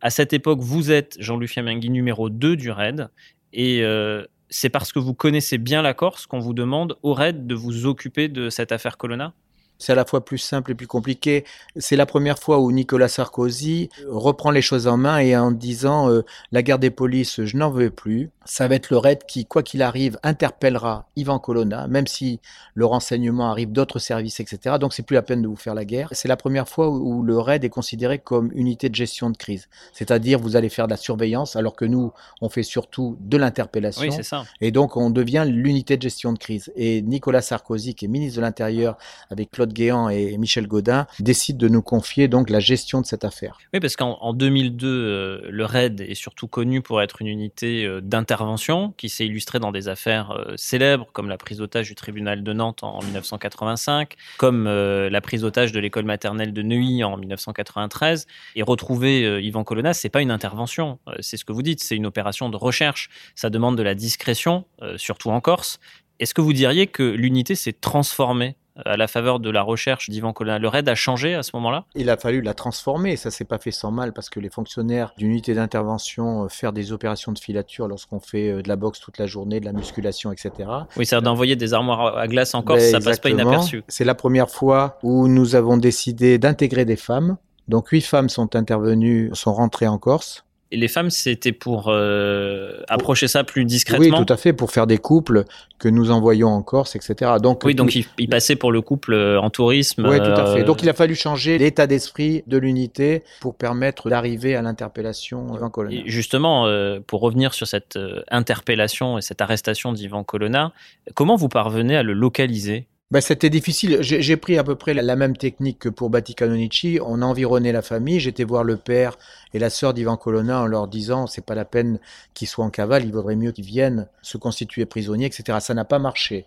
[0.00, 3.10] À cette époque, vous êtes, Jean-Luc Fiamenghi, numéro 2 du RAID.
[3.52, 7.46] Et euh, c'est parce que vous connaissez bien la Corse qu'on vous demande au RAID
[7.46, 9.34] de vous occuper de cette affaire Colonna?
[9.80, 11.44] C'est à la fois plus simple et plus compliqué.
[11.76, 16.10] C'est la première fois où Nicolas Sarkozy reprend les choses en main et en disant
[16.10, 18.30] euh, la guerre des polices, je n'en veux plus.
[18.44, 22.40] Ça va être le RAID qui, quoi qu'il arrive, interpellera Ivan Colonna, même si
[22.74, 24.76] le renseignement arrive d'autres services, etc.
[24.78, 26.10] Donc c'est plus la peine de vous faire la guerre.
[26.12, 29.68] C'est la première fois où le RAID est considéré comme unité de gestion de crise.
[29.92, 32.12] C'est-à-dire vous allez faire de la surveillance alors que nous,
[32.42, 34.02] on fait surtout de l'interpellation.
[34.02, 34.44] Oui, c'est ça.
[34.60, 36.70] Et donc on devient l'unité de gestion de crise.
[36.76, 38.98] Et Nicolas Sarkozy, qui est ministre de l'Intérieur
[39.30, 43.24] avec Claude Guéant et Michel Godin décident de nous confier donc la gestion de cette
[43.24, 43.58] affaire.
[43.72, 48.00] Oui, parce qu'en 2002, euh, le RAID est surtout connu pour être une unité euh,
[48.00, 52.42] d'intervention qui s'est illustrée dans des affaires euh, célèbres comme la prise d'otage du tribunal
[52.42, 58.26] de Nantes en 1985, comme la prise d'otage de l'école maternelle de Neuilly en 1993.
[58.56, 62.06] Et retrouver Yvan Colonna, c'est pas une intervention, c'est ce que vous dites, c'est une
[62.06, 63.10] opération de recherche.
[63.34, 64.64] Ça demande de la discrétion,
[64.96, 65.78] surtout en Corse.
[66.20, 70.32] Est-ce que vous diriez que l'unité s'est transformée à la faveur de la recherche d'Yvan
[70.32, 70.58] Colonna.
[70.58, 71.84] Le RAID a changé à ce moment-là?
[71.94, 75.12] Il a fallu la transformer, ça s'est pas fait sans mal parce que les fonctionnaires
[75.16, 79.00] d'une unité d'intervention euh, faire des opérations de filature lorsqu'on fait euh, de la boxe
[79.00, 80.68] toute la journée, de la musculation, etc.
[80.96, 83.82] Oui, c'est d'envoyer des armoires à glace en Corse, ça passe pas inaperçu.
[83.88, 87.36] C'est la première fois où nous avons décidé d'intégrer des femmes.
[87.68, 90.44] Donc huit femmes sont intervenues, sont rentrées en Corse
[90.76, 94.18] les femmes, c'était pour euh, approcher ça plus discrètement.
[94.18, 95.44] Oui, tout à fait, pour faire des couples
[95.78, 97.32] que nous envoyons en Corse, etc.
[97.42, 100.06] Donc, oui, donc il, passait pour le couple euh, en tourisme.
[100.08, 100.62] Oui, tout à fait.
[100.62, 105.70] Donc il a fallu changer l'état d'esprit de l'unité pour permettre d'arriver à l'interpellation d'Ivan
[105.70, 106.02] Colonna.
[106.06, 107.98] justement, euh, pour revenir sur cette
[108.30, 110.72] interpellation et cette arrestation d'Ivan Colonna,
[111.14, 112.86] comment vous parvenez à le localiser?
[113.10, 113.98] Bah, C'était difficile.
[114.00, 116.98] J'ai pris à peu près la, même technique que pour Batti Canonici.
[117.04, 118.20] On a environné la famille.
[118.20, 119.18] J'étais voir le père
[119.54, 121.98] et la sœur d'Ivan Colonna en leur disant c'est pas la peine
[122.34, 125.58] qu'ils soient en cavale, il vaudrait mieux qu'ils viennent se constituer prisonniers, etc.
[125.60, 126.44] Ça n'a pas marché.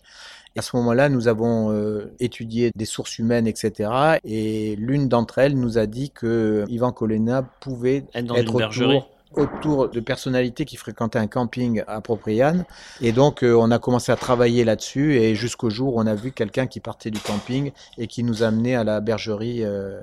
[0.56, 3.90] À ce moment-là, nous avons euh, étudié des sources humaines, etc.
[4.24, 9.10] Et l'une d'entre elles nous a dit que Ivan Colonna pouvait être, dans être autour,
[9.36, 12.66] autour de personnalités qui fréquentaient un camping à Propriane.
[13.02, 15.16] Et donc, euh, on a commencé à travailler là-dessus.
[15.16, 18.44] Et jusqu'au jour où on a vu quelqu'un qui partait du camping et qui nous
[18.44, 20.00] amenait à la bergerie euh,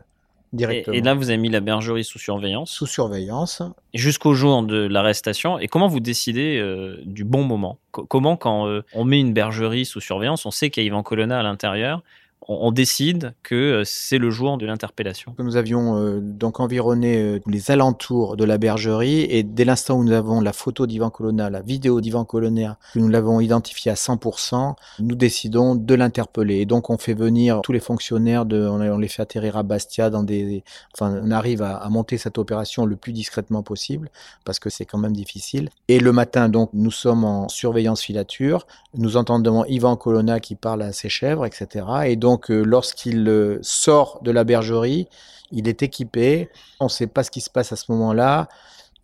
[0.53, 0.97] directement.
[0.97, 3.63] Et, là, vous avez mis la bergerie sous surveillance Sous surveillance.
[3.95, 5.59] Jusqu'au jour de l'arrestation.
[5.59, 7.79] Et comment vous décidez euh, du bon moment?
[7.93, 11.41] Comment, quand on met une bergerie sous surveillance, on sait qu'il y a Yvan Colonna
[11.41, 12.03] à l'intérieur
[12.49, 15.35] on, décide que euh, c'est le jour de l'interpellation.
[15.39, 20.05] Nous avions euh, donc environné euh, les alentours de la bergerie et dès l'instant où
[20.05, 24.75] nous avons la photo d'Ivan Colonna, la vidéo d'Ivan Colonna, nous l'avons identifié à 100%,
[25.01, 26.57] nous décidons de l'interpeller.
[26.57, 30.11] Et donc on fait venir tous les fonctionnaires, de, on, les fait atterrir à Bastia
[30.11, 34.11] dans des, enfin on arrive à, monter cette opération le plus discrètement possible
[34.45, 35.69] parce que c'est quand même difficile.
[35.89, 40.83] Et le matin donc nous sommes en surveillance filature, nous entendons Ivan Colonna qui parle
[40.83, 41.85] à ses chèvres, etc.
[42.07, 45.09] Et donc donc, euh, lorsqu'il euh, sort de la bergerie,
[45.51, 46.49] il est équipé.
[46.79, 48.49] On ne sait pas ce qui se passe à ce moment-là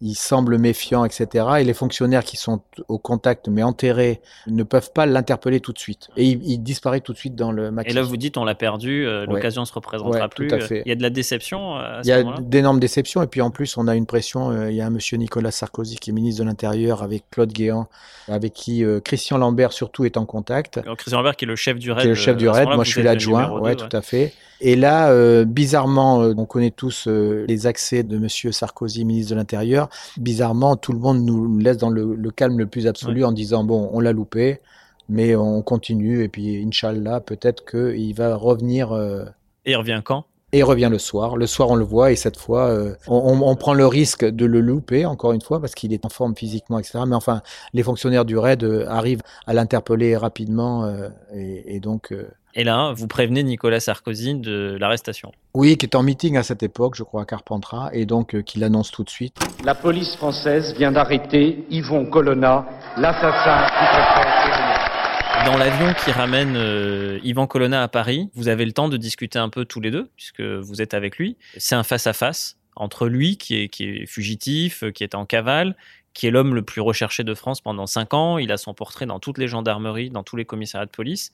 [0.03, 1.47] il semble méfiant, etc.
[1.61, 5.79] Et les fonctionnaires qui sont au contact mais enterrés ne peuvent pas l'interpeller tout de
[5.79, 6.09] suite.
[6.17, 7.91] Et il, disparaît tout de suite dans le maquis.
[7.91, 10.49] Et là, vous dites, on l'a perdu, euh, l'occasion ne se représentera plus.
[10.49, 10.83] Tout à fait.
[10.85, 13.23] Il y a de la déception à Il y a d'énormes déceptions.
[13.23, 14.51] Et puis en plus, on a une pression.
[14.51, 17.53] Euh, il y a un monsieur Nicolas Sarkozy qui est ministre de l'Intérieur avec Claude
[17.53, 17.89] Guéant,
[18.29, 20.81] avec qui euh, Christian Lambert surtout est en contact.
[20.97, 22.03] Christian Lambert qui est le chef du RAID.
[22.03, 22.69] Qui est le chef du RAID.
[22.69, 23.51] Moi, je suis l'adjoint.
[23.61, 24.35] Ouais, tout à fait.
[24.61, 29.89] Et là, bizarrement, on connaît tous les accès de monsieur Sarkozy, ministre de l'Intérieur.
[30.17, 33.91] Bizarrement, tout le monde nous laisse dans le, calme le plus absolu en disant bon,
[33.93, 34.61] on l'a loupé,
[35.09, 38.93] mais on continue et puis Inch'Allah, peut-être qu'il va revenir.
[38.93, 39.25] Euh,
[39.65, 40.25] et il revient quand?
[40.53, 41.37] et il revient le soir.
[41.37, 44.61] Le soir, on le voit et cette fois, euh, on, prend le risque de le
[44.61, 47.01] louper, encore une fois, parce qu'il est en forme physiquement, etc.
[47.07, 47.43] Mais enfin,
[47.75, 50.89] les fonctionnaires du RAID euh, arrivent à l'interpeller rapidement
[51.35, 52.15] et, donc.
[52.59, 55.31] Et là, vous prévenez Nicolas Sarkozy de l'arrestation.
[55.53, 58.41] Oui, qui est en meeting à cette époque, je crois, à Carpentras, et donc euh,
[58.41, 59.37] qui l'annonce tout de suite.
[59.63, 62.67] La police française vient d'arrêter Yvon Colonna,
[62.97, 65.45] l'assassin du préfet.
[65.45, 69.39] Dans l'avion qui ramène euh, Yvan Colonna à Paris, vous avez le temps de discuter
[69.39, 71.37] un peu tous les deux, puisque vous êtes avec lui.
[71.59, 75.77] C'est un face-à-face entre lui, qui est, qui est fugitif, qui est en cavale,
[76.15, 78.39] qui est l'homme le plus recherché de France pendant cinq ans.
[78.39, 81.33] Il a son portrait dans toutes les gendarmeries, dans tous les commissariats de police.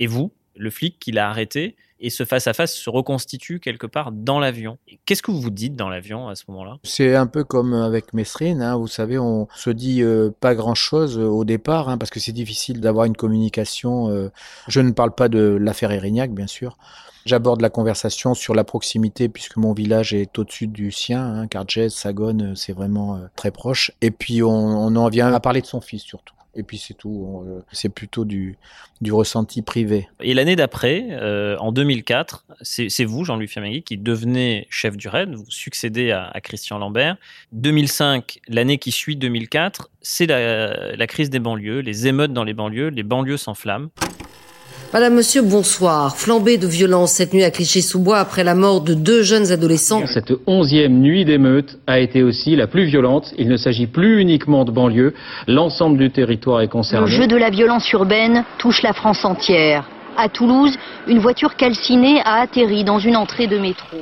[0.00, 4.38] Et vous, le flic qui l'a arrêté et ce face-à-face se reconstitue quelque part dans
[4.38, 4.78] l'avion.
[5.06, 6.78] Qu'est-ce que vous vous dites dans l'avion à ce moment-là?
[6.82, 11.18] C'est un peu comme avec Mesrine, hein, vous savez, on se dit euh, pas grand-chose
[11.18, 14.10] au départ, hein, parce que c'est difficile d'avoir une communication.
[14.10, 14.30] euh,
[14.68, 16.76] Je ne parle pas de l'affaire Erignac, bien sûr.
[17.24, 22.52] J'aborde la conversation sur la proximité, puisque mon village est au-dessus du sien, hein, Sagone,
[22.52, 23.90] euh, c'est vraiment euh, très proche.
[24.00, 26.35] Et puis on en vient à parler de son fils surtout.
[26.56, 28.56] Et puis c'est tout, euh, c'est plutôt du,
[29.00, 30.08] du ressenti privé.
[30.20, 35.34] Et l'année d'après, euh, en 2004, c'est vous, Jean-Louis Fiamenghi, qui devenez chef du RAID,
[35.34, 37.16] vous succédez à, à Christian Lambert.
[37.52, 42.54] 2005, l'année qui suit 2004, c'est la, la crise des banlieues, les émeutes dans les
[42.54, 43.90] banlieues, les banlieues s'enflamment.
[44.92, 46.16] Madame, monsieur, bonsoir.
[46.16, 50.06] Flambée de violence cette nuit à Clichy-sous-Bois après la mort de deux jeunes adolescents.
[50.06, 53.32] Cette onzième nuit d'émeute a été aussi la plus violente.
[53.36, 55.12] Il ne s'agit plus uniquement de banlieue.
[55.48, 57.06] L'ensemble du territoire est Le concerné.
[57.08, 59.84] jeu de la violence urbaine touche la France entière.
[60.16, 60.72] À Toulouse,
[61.08, 63.98] une voiture calcinée a atterri dans une entrée de métro.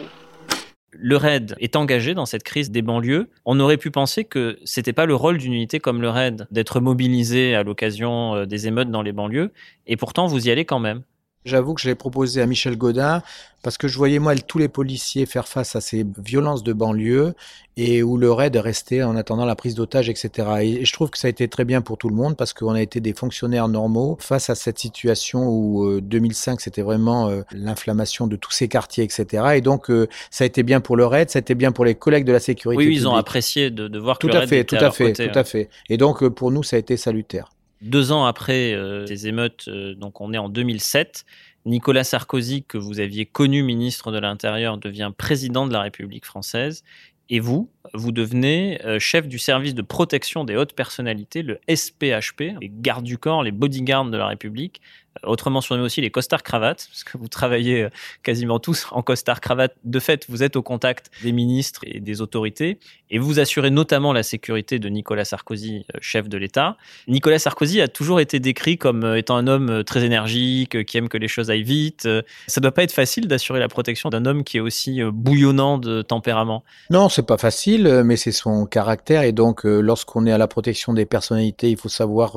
[1.07, 3.29] Le RAID est engagé dans cette crise des banlieues.
[3.45, 6.81] On aurait pu penser que c'était pas le rôle d'une unité comme le RAID d'être
[6.81, 9.53] mobilisé à l'occasion euh, des émeutes dans les banlieues,
[9.87, 11.03] et pourtant vous y allez quand même.
[11.45, 13.23] J'avoue que je l'ai proposé à Michel Godin
[13.63, 17.35] parce que je voyais moi tous les policiers faire face à ces violences de banlieue
[17.77, 20.31] et où le raid restait en attendant la prise d'otage, etc.
[20.63, 22.75] Et je trouve que ça a été très bien pour tout le monde parce qu'on
[22.75, 27.43] a été des fonctionnaires normaux face à cette situation où euh, 2005 c'était vraiment euh,
[27.53, 29.45] l'inflammation de tous ces quartiers, etc.
[29.55, 31.85] Et donc euh, ça a été bien pour le raid, ça a été bien pour
[31.87, 32.79] les collègues de la sécurité.
[32.79, 34.79] Oui, oui, ils ont apprécié de, de voir que Tout le à RAID fait, était
[34.79, 35.41] tout à fait, côté, tout hein.
[35.41, 35.71] à fait.
[35.89, 37.49] Et donc euh, pour nous ça a été salutaire.
[37.85, 41.27] Deux ans après euh, ces émeutes, euh, donc on est en 2007,
[41.67, 46.83] Nicolas Sarkozy, que vous aviez connu ministre de l'Intérieur, devient président de la République française.
[47.29, 52.59] Et vous, vous devenez euh, chef du service de protection des hautes personnalités, le SPHP,
[52.59, 54.81] les gardes du corps, les bodyguards de la République,
[55.23, 57.91] autrement surnommés aussi les costards cravates, parce que vous travaillez euh,
[58.23, 59.75] quasiment tous en costard cravate.
[59.85, 62.79] De fait, vous êtes au contact des ministres et des autorités,
[63.11, 66.77] et vous assurez notamment la sécurité de Nicolas Sarkozy, euh, chef de l'État.
[67.09, 71.09] Nicolas Sarkozy a toujours été décrit comme euh, étant un homme très énergique, qui aime
[71.09, 72.09] que les choses aillent vite.
[72.47, 76.03] Ça doit pas être facile d'assurer la protection d'un homme qui est aussi bouillonnant de
[76.03, 76.65] tempérament.
[76.91, 79.23] Non, c'est pas facile, mais c'est son caractère.
[79.23, 82.37] Et donc, lorsqu'on est à la protection des personnalités, il faut savoir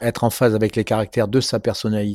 [0.00, 2.09] être en phase avec les caractères de sa personnalité.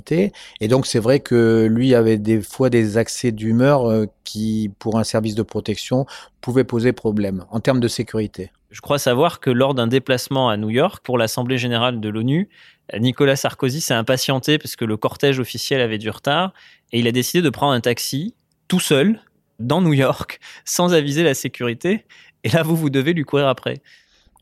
[0.61, 4.97] Et donc, c'est vrai que lui avait des fois des accès d'humeur euh, qui, pour
[4.97, 6.05] un service de protection,
[6.41, 8.51] pouvaient poser problème en termes de sécurité.
[8.71, 12.49] Je crois savoir que lors d'un déplacement à New York pour l'Assemblée générale de l'ONU,
[12.99, 16.53] Nicolas Sarkozy s'est impatienté parce que le cortège officiel avait du retard
[16.91, 18.35] et il a décidé de prendre un taxi
[18.67, 19.21] tout seul
[19.59, 22.05] dans New York sans aviser la sécurité.
[22.43, 23.81] Et là, vous, vous devez lui courir après.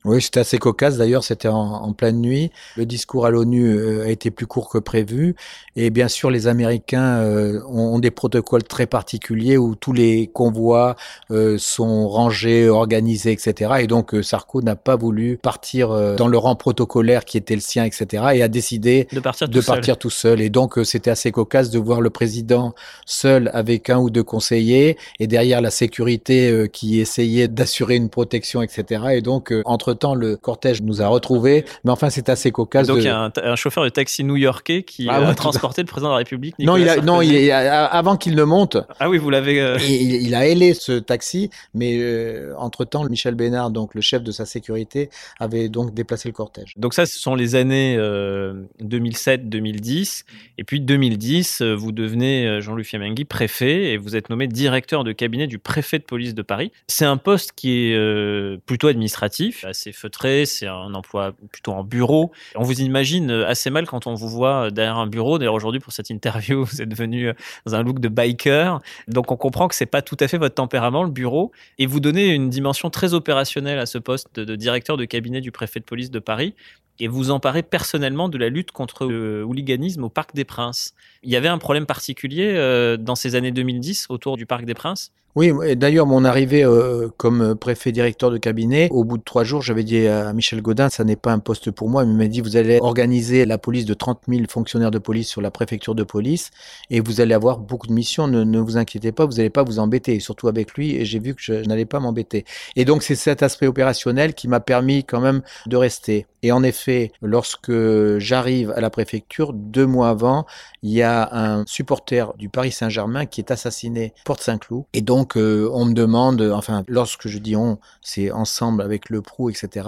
[0.06, 0.98] Oui, c'était assez cocasse.
[0.98, 2.52] D'ailleurs, c'était en, en pleine nuit.
[2.76, 5.36] Le discours à l'ONU euh, a été plus court que prévu.
[5.76, 10.28] Et bien sûr, les Américains euh, ont, ont des protocoles très particuliers où tous les
[10.28, 10.96] convois
[11.32, 13.76] euh, sont rangés, organisés, etc.
[13.80, 17.56] Et donc, euh, Sarko n'a pas voulu partir euh, dans le rang protocolaire qui était
[17.56, 18.24] le sien, etc.
[18.34, 19.98] Et a décidé De partir de tout seul.
[19.98, 20.42] tout seul.
[20.42, 22.74] Et donc, euh, c'était assez cocasse de voir le président
[23.06, 28.10] seul avec un ou deux conseillers et derrière la sécurité euh, qui essayait d'assurer une
[28.10, 29.06] protection, etc.
[29.14, 29.62] Et donc, euh,
[29.94, 31.66] entre-temps, le cortège nous a retrouvés.
[31.84, 32.88] Mais enfin, c'est assez cocasse.
[32.88, 35.28] Donc, de- il y a un, un chauffeur de taxi new-yorkais qui Ah euh, ouais,
[35.32, 36.56] a transporté le président de la République.
[36.60, 39.62] Non, il a, non, il est- avant qu'il ne monte, Ah oui, vous l'avez.
[39.62, 44.24] euh, il, il a ailé ce taxi, mais euh, entre-temps, Michel Bénard, donc le chef
[44.24, 46.74] de sa sécurité, avait donc déplacé le cortège.
[46.78, 50.24] Donc ça, ce sont les années euh, 2007-2010.
[50.58, 55.04] Et puis 2010, euh, vous devenez euh, Jean-Louis Fiamenghi préfet et vous êtes nommé directeur
[55.04, 56.72] de cabinet du préfet de police de Paris.
[56.88, 61.84] C'est un poste qui est euh, plutôt administratif, assez feutré, c'est un emploi plutôt en
[61.84, 62.32] bureau.
[62.56, 65.38] On vous imagine euh, assez mal quand on vous voit euh, derrière un bureau.
[65.38, 67.34] D'ailleurs, aujourd'hui, pour cette interview, vous êtes venu euh,
[67.66, 68.80] dans un look de biker.
[69.08, 71.52] Donc on comprend que c'est pas tout à fait votre tempérament, le bureau.
[71.78, 75.52] Et vous donnez une dimension très opérationnelle à ce poste de, directeur de cabinet du
[75.52, 76.56] préfet de police de Paris
[77.00, 80.94] et vous emparez personnellement de la lutte contre le hooliganisme au Parc des Princes.
[81.24, 82.54] Il y avait un problème particulier
[83.00, 87.56] dans ces années 2010 autour du Parc des Princes Oui, d'ailleurs, mon arrivée euh, comme
[87.56, 91.04] préfet directeur de cabinet, au bout de trois jours, j'avais dit à Michel Godin, ça
[91.04, 92.04] n'est pas un poste pour moi.
[92.04, 95.42] Il m'a dit, vous allez organiser la police de 30 000 fonctionnaires de police sur
[95.42, 96.52] la préfecture de police
[96.92, 98.28] et vous allez avoir beaucoup de missions.
[98.28, 100.96] Ne, ne vous inquiétez pas, vous n'allez pas vous embêter, surtout avec lui.
[100.98, 102.46] Et j'ai vu que je, je n'allais pas m'embêter.
[102.76, 106.28] Et donc, c'est cet aspect opérationnel qui m'a permis quand même de rester.
[106.44, 107.72] Et en effet, lorsque
[108.20, 110.46] j'arrive à la préfecture, deux mois avant,
[110.84, 114.84] il y a un supporter du Paris Saint-Germain qui est assassiné porte Saint-Cloud.
[114.94, 119.22] Et donc, donc, on me demande, enfin, lorsque je dis on, c'est ensemble avec le
[119.22, 119.88] PRO, etc.,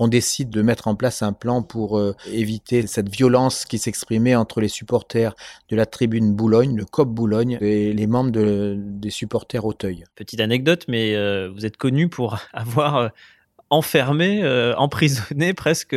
[0.00, 4.34] on décide de mettre en place un plan pour euh, éviter cette violence qui s'exprimait
[4.34, 5.34] entre les supporters
[5.68, 10.04] de la tribune Boulogne, le COP Boulogne, et les membres de- des supporters Auteuil.
[10.16, 13.08] Petite anecdote, mais euh, vous êtes connu pour avoir euh,
[13.72, 15.96] enfermé, euh, emprisonné presque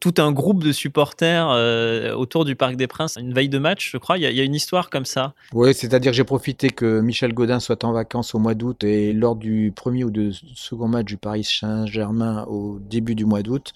[0.00, 3.16] tout un groupe de supporters euh, autour du Parc des Princes.
[3.18, 4.18] Une veille de match, je crois.
[4.18, 5.32] Il y, a- une histoire comme ça.
[5.52, 9.34] Oui, c'est-à-dire j'ai profité que Michel Godin soit en vacances au mois d'août et lors
[9.34, 13.72] du premier ou du second match du Paris Saint-Germain au début du mois d'août,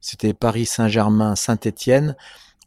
[0.00, 2.16] c'était Paris Saint-Germain Saint-Étienne.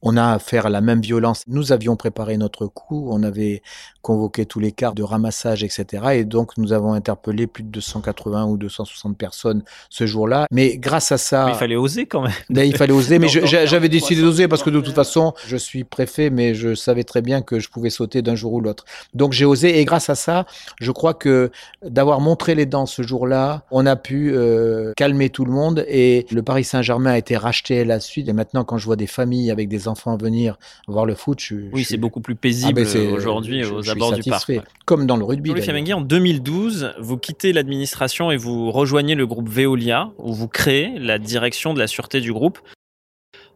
[0.04, 1.44] On a affaire à la même violence.
[1.48, 3.62] Nous avions préparé notre coup, on avait
[4.02, 5.86] convoqué tous les quarts de ramassage, etc.
[6.14, 10.48] Et donc nous avons interpellé plus de 280 ou 260 personnes ce jour-là.
[10.52, 12.32] Mais grâce à ça, Mais il fallait oser quand même.
[12.50, 15.84] Là, il fallait oser, mais j'avais décidé d'oser parce que de toute façon, je suis
[15.84, 18.86] préfet, mais je savais très bien que je pouvais sauter d'un jour ou l'autre.
[19.14, 20.46] Donc j'ai osé, et grâce à ça,
[20.80, 21.52] je crois que
[21.84, 26.26] d'avoir montré les dents ce jour-là, on a pu euh, calmer tout le monde, et
[26.32, 28.28] le Paris Saint-Germain a été racheté à la suite.
[28.30, 31.56] Et maintenant, quand je vois des familles avec des enfants venir voir le foot, je,
[31.74, 34.50] Oui, je- c'est beaucoup plus paisible Ah ben, c'est- aujourd'hui aux suis abords du parc.
[34.50, 34.62] ouais.
[34.86, 35.50] Comme dans le rugby.
[35.56, 40.98] Jean-Louis en 2012, vous quittez l'administration et vous rejoignez le groupe Veolia, où vous créez
[41.00, 42.60] la direction de la sûreté du groupe.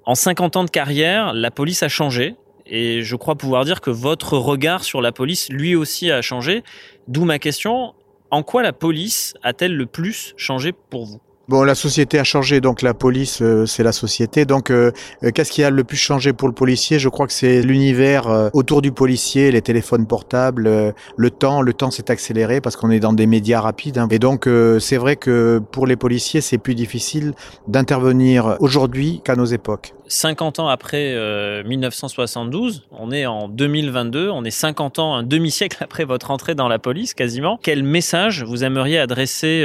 [0.05, 2.35] En 50 ans de carrière, la police a changé.
[2.67, 6.63] Et je crois pouvoir dire que votre regard sur la police, lui aussi, a changé.
[7.07, 7.93] D'où ma question,
[8.31, 11.21] en quoi la police a-t-elle le plus changé pour vous?
[11.47, 14.45] Bon, la société a changé, donc la police, euh, c'est la société.
[14.45, 14.91] Donc, euh,
[15.23, 16.97] euh, qu'est-ce qui a le plus changé pour le policier?
[16.97, 21.61] Je crois que c'est l'univers euh, autour du policier, les téléphones portables, euh, le temps.
[21.61, 23.99] Le temps s'est accéléré parce qu'on est dans des médias rapides.
[23.99, 24.07] hein.
[24.09, 27.33] Et donc, c'est vrai que pour les policiers, c'est plus difficile
[27.67, 29.93] d'intervenir aujourd'hui qu'à nos époques.
[30.07, 35.77] 50 ans après euh, 1972, on est en 2022, on est 50 ans, un demi-siècle
[35.83, 37.59] après votre entrée dans la police quasiment.
[37.61, 39.63] Quel message vous aimeriez adresser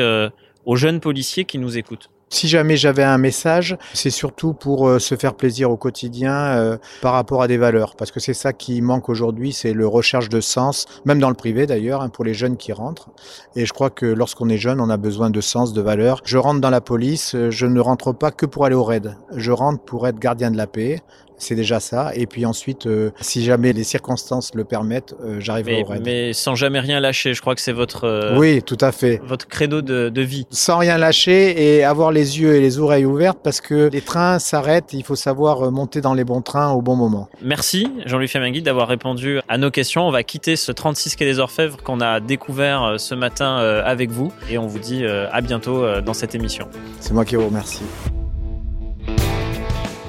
[0.67, 4.99] aux jeunes policiers qui nous écoutent Si jamais j'avais un message, c'est surtout pour euh,
[4.99, 8.53] se faire plaisir au quotidien euh, par rapport à des valeurs, parce que c'est ça
[8.53, 12.25] qui manque aujourd'hui, c'est le recherche de sens, même dans le privé d'ailleurs, hein, pour
[12.25, 13.11] les jeunes qui rentrent.
[13.57, 16.21] Et je crois que lorsqu'on est jeune, on a besoin de sens, de valeurs.
[16.25, 19.17] Je rentre dans la police, euh, je ne rentre pas que pour aller au raid,
[19.35, 21.03] je rentre pour être gardien de la paix.
[21.41, 22.13] C'est déjà ça.
[22.15, 26.03] Et puis ensuite, euh, si jamais les circonstances le permettent, euh, j'arriverai au raid.
[26.05, 29.21] mais sans jamais rien lâcher, je crois que c'est votre, euh, Oui, tout à fait.
[29.25, 30.47] votre credo de, de vie.
[30.51, 34.39] sans rien lâcher et avoir les yeux et les oreilles ouvertes parce que les trains
[34.39, 37.29] s'arrêtent, il faut savoir monter dans les bons trains au bon moment.
[37.43, 40.07] Merci Jean-Louis Femengui d'avoir répondu à nos questions.
[40.07, 44.31] On va quitter ce 36 quai des Orfèvres qu'on a découvert ce matin avec vous
[44.51, 46.69] et on vous dit à bientôt dans cette émission.
[47.01, 47.83] C'est moi qui vous remercie.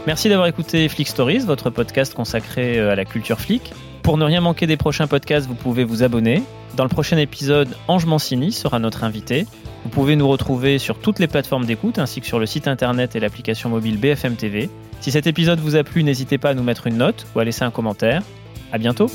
[0.07, 3.71] Merci d'avoir écouté Flick Stories, votre podcast consacré euh, à la culture flic.
[4.01, 6.41] Pour ne rien manquer des prochains podcasts, vous pouvez vous abonner.
[6.75, 9.45] Dans le prochain épisode, Ange Mancini sera notre invité.
[9.83, 13.15] Vous pouvez nous retrouver sur toutes les plateformes d'écoute ainsi que sur le site internet
[13.15, 14.71] et l'application mobile BFM TV.
[15.01, 17.43] Si cet épisode vous a plu, n'hésitez pas à nous mettre une note ou à
[17.43, 18.23] laisser un commentaire.
[18.71, 19.09] À bientôt!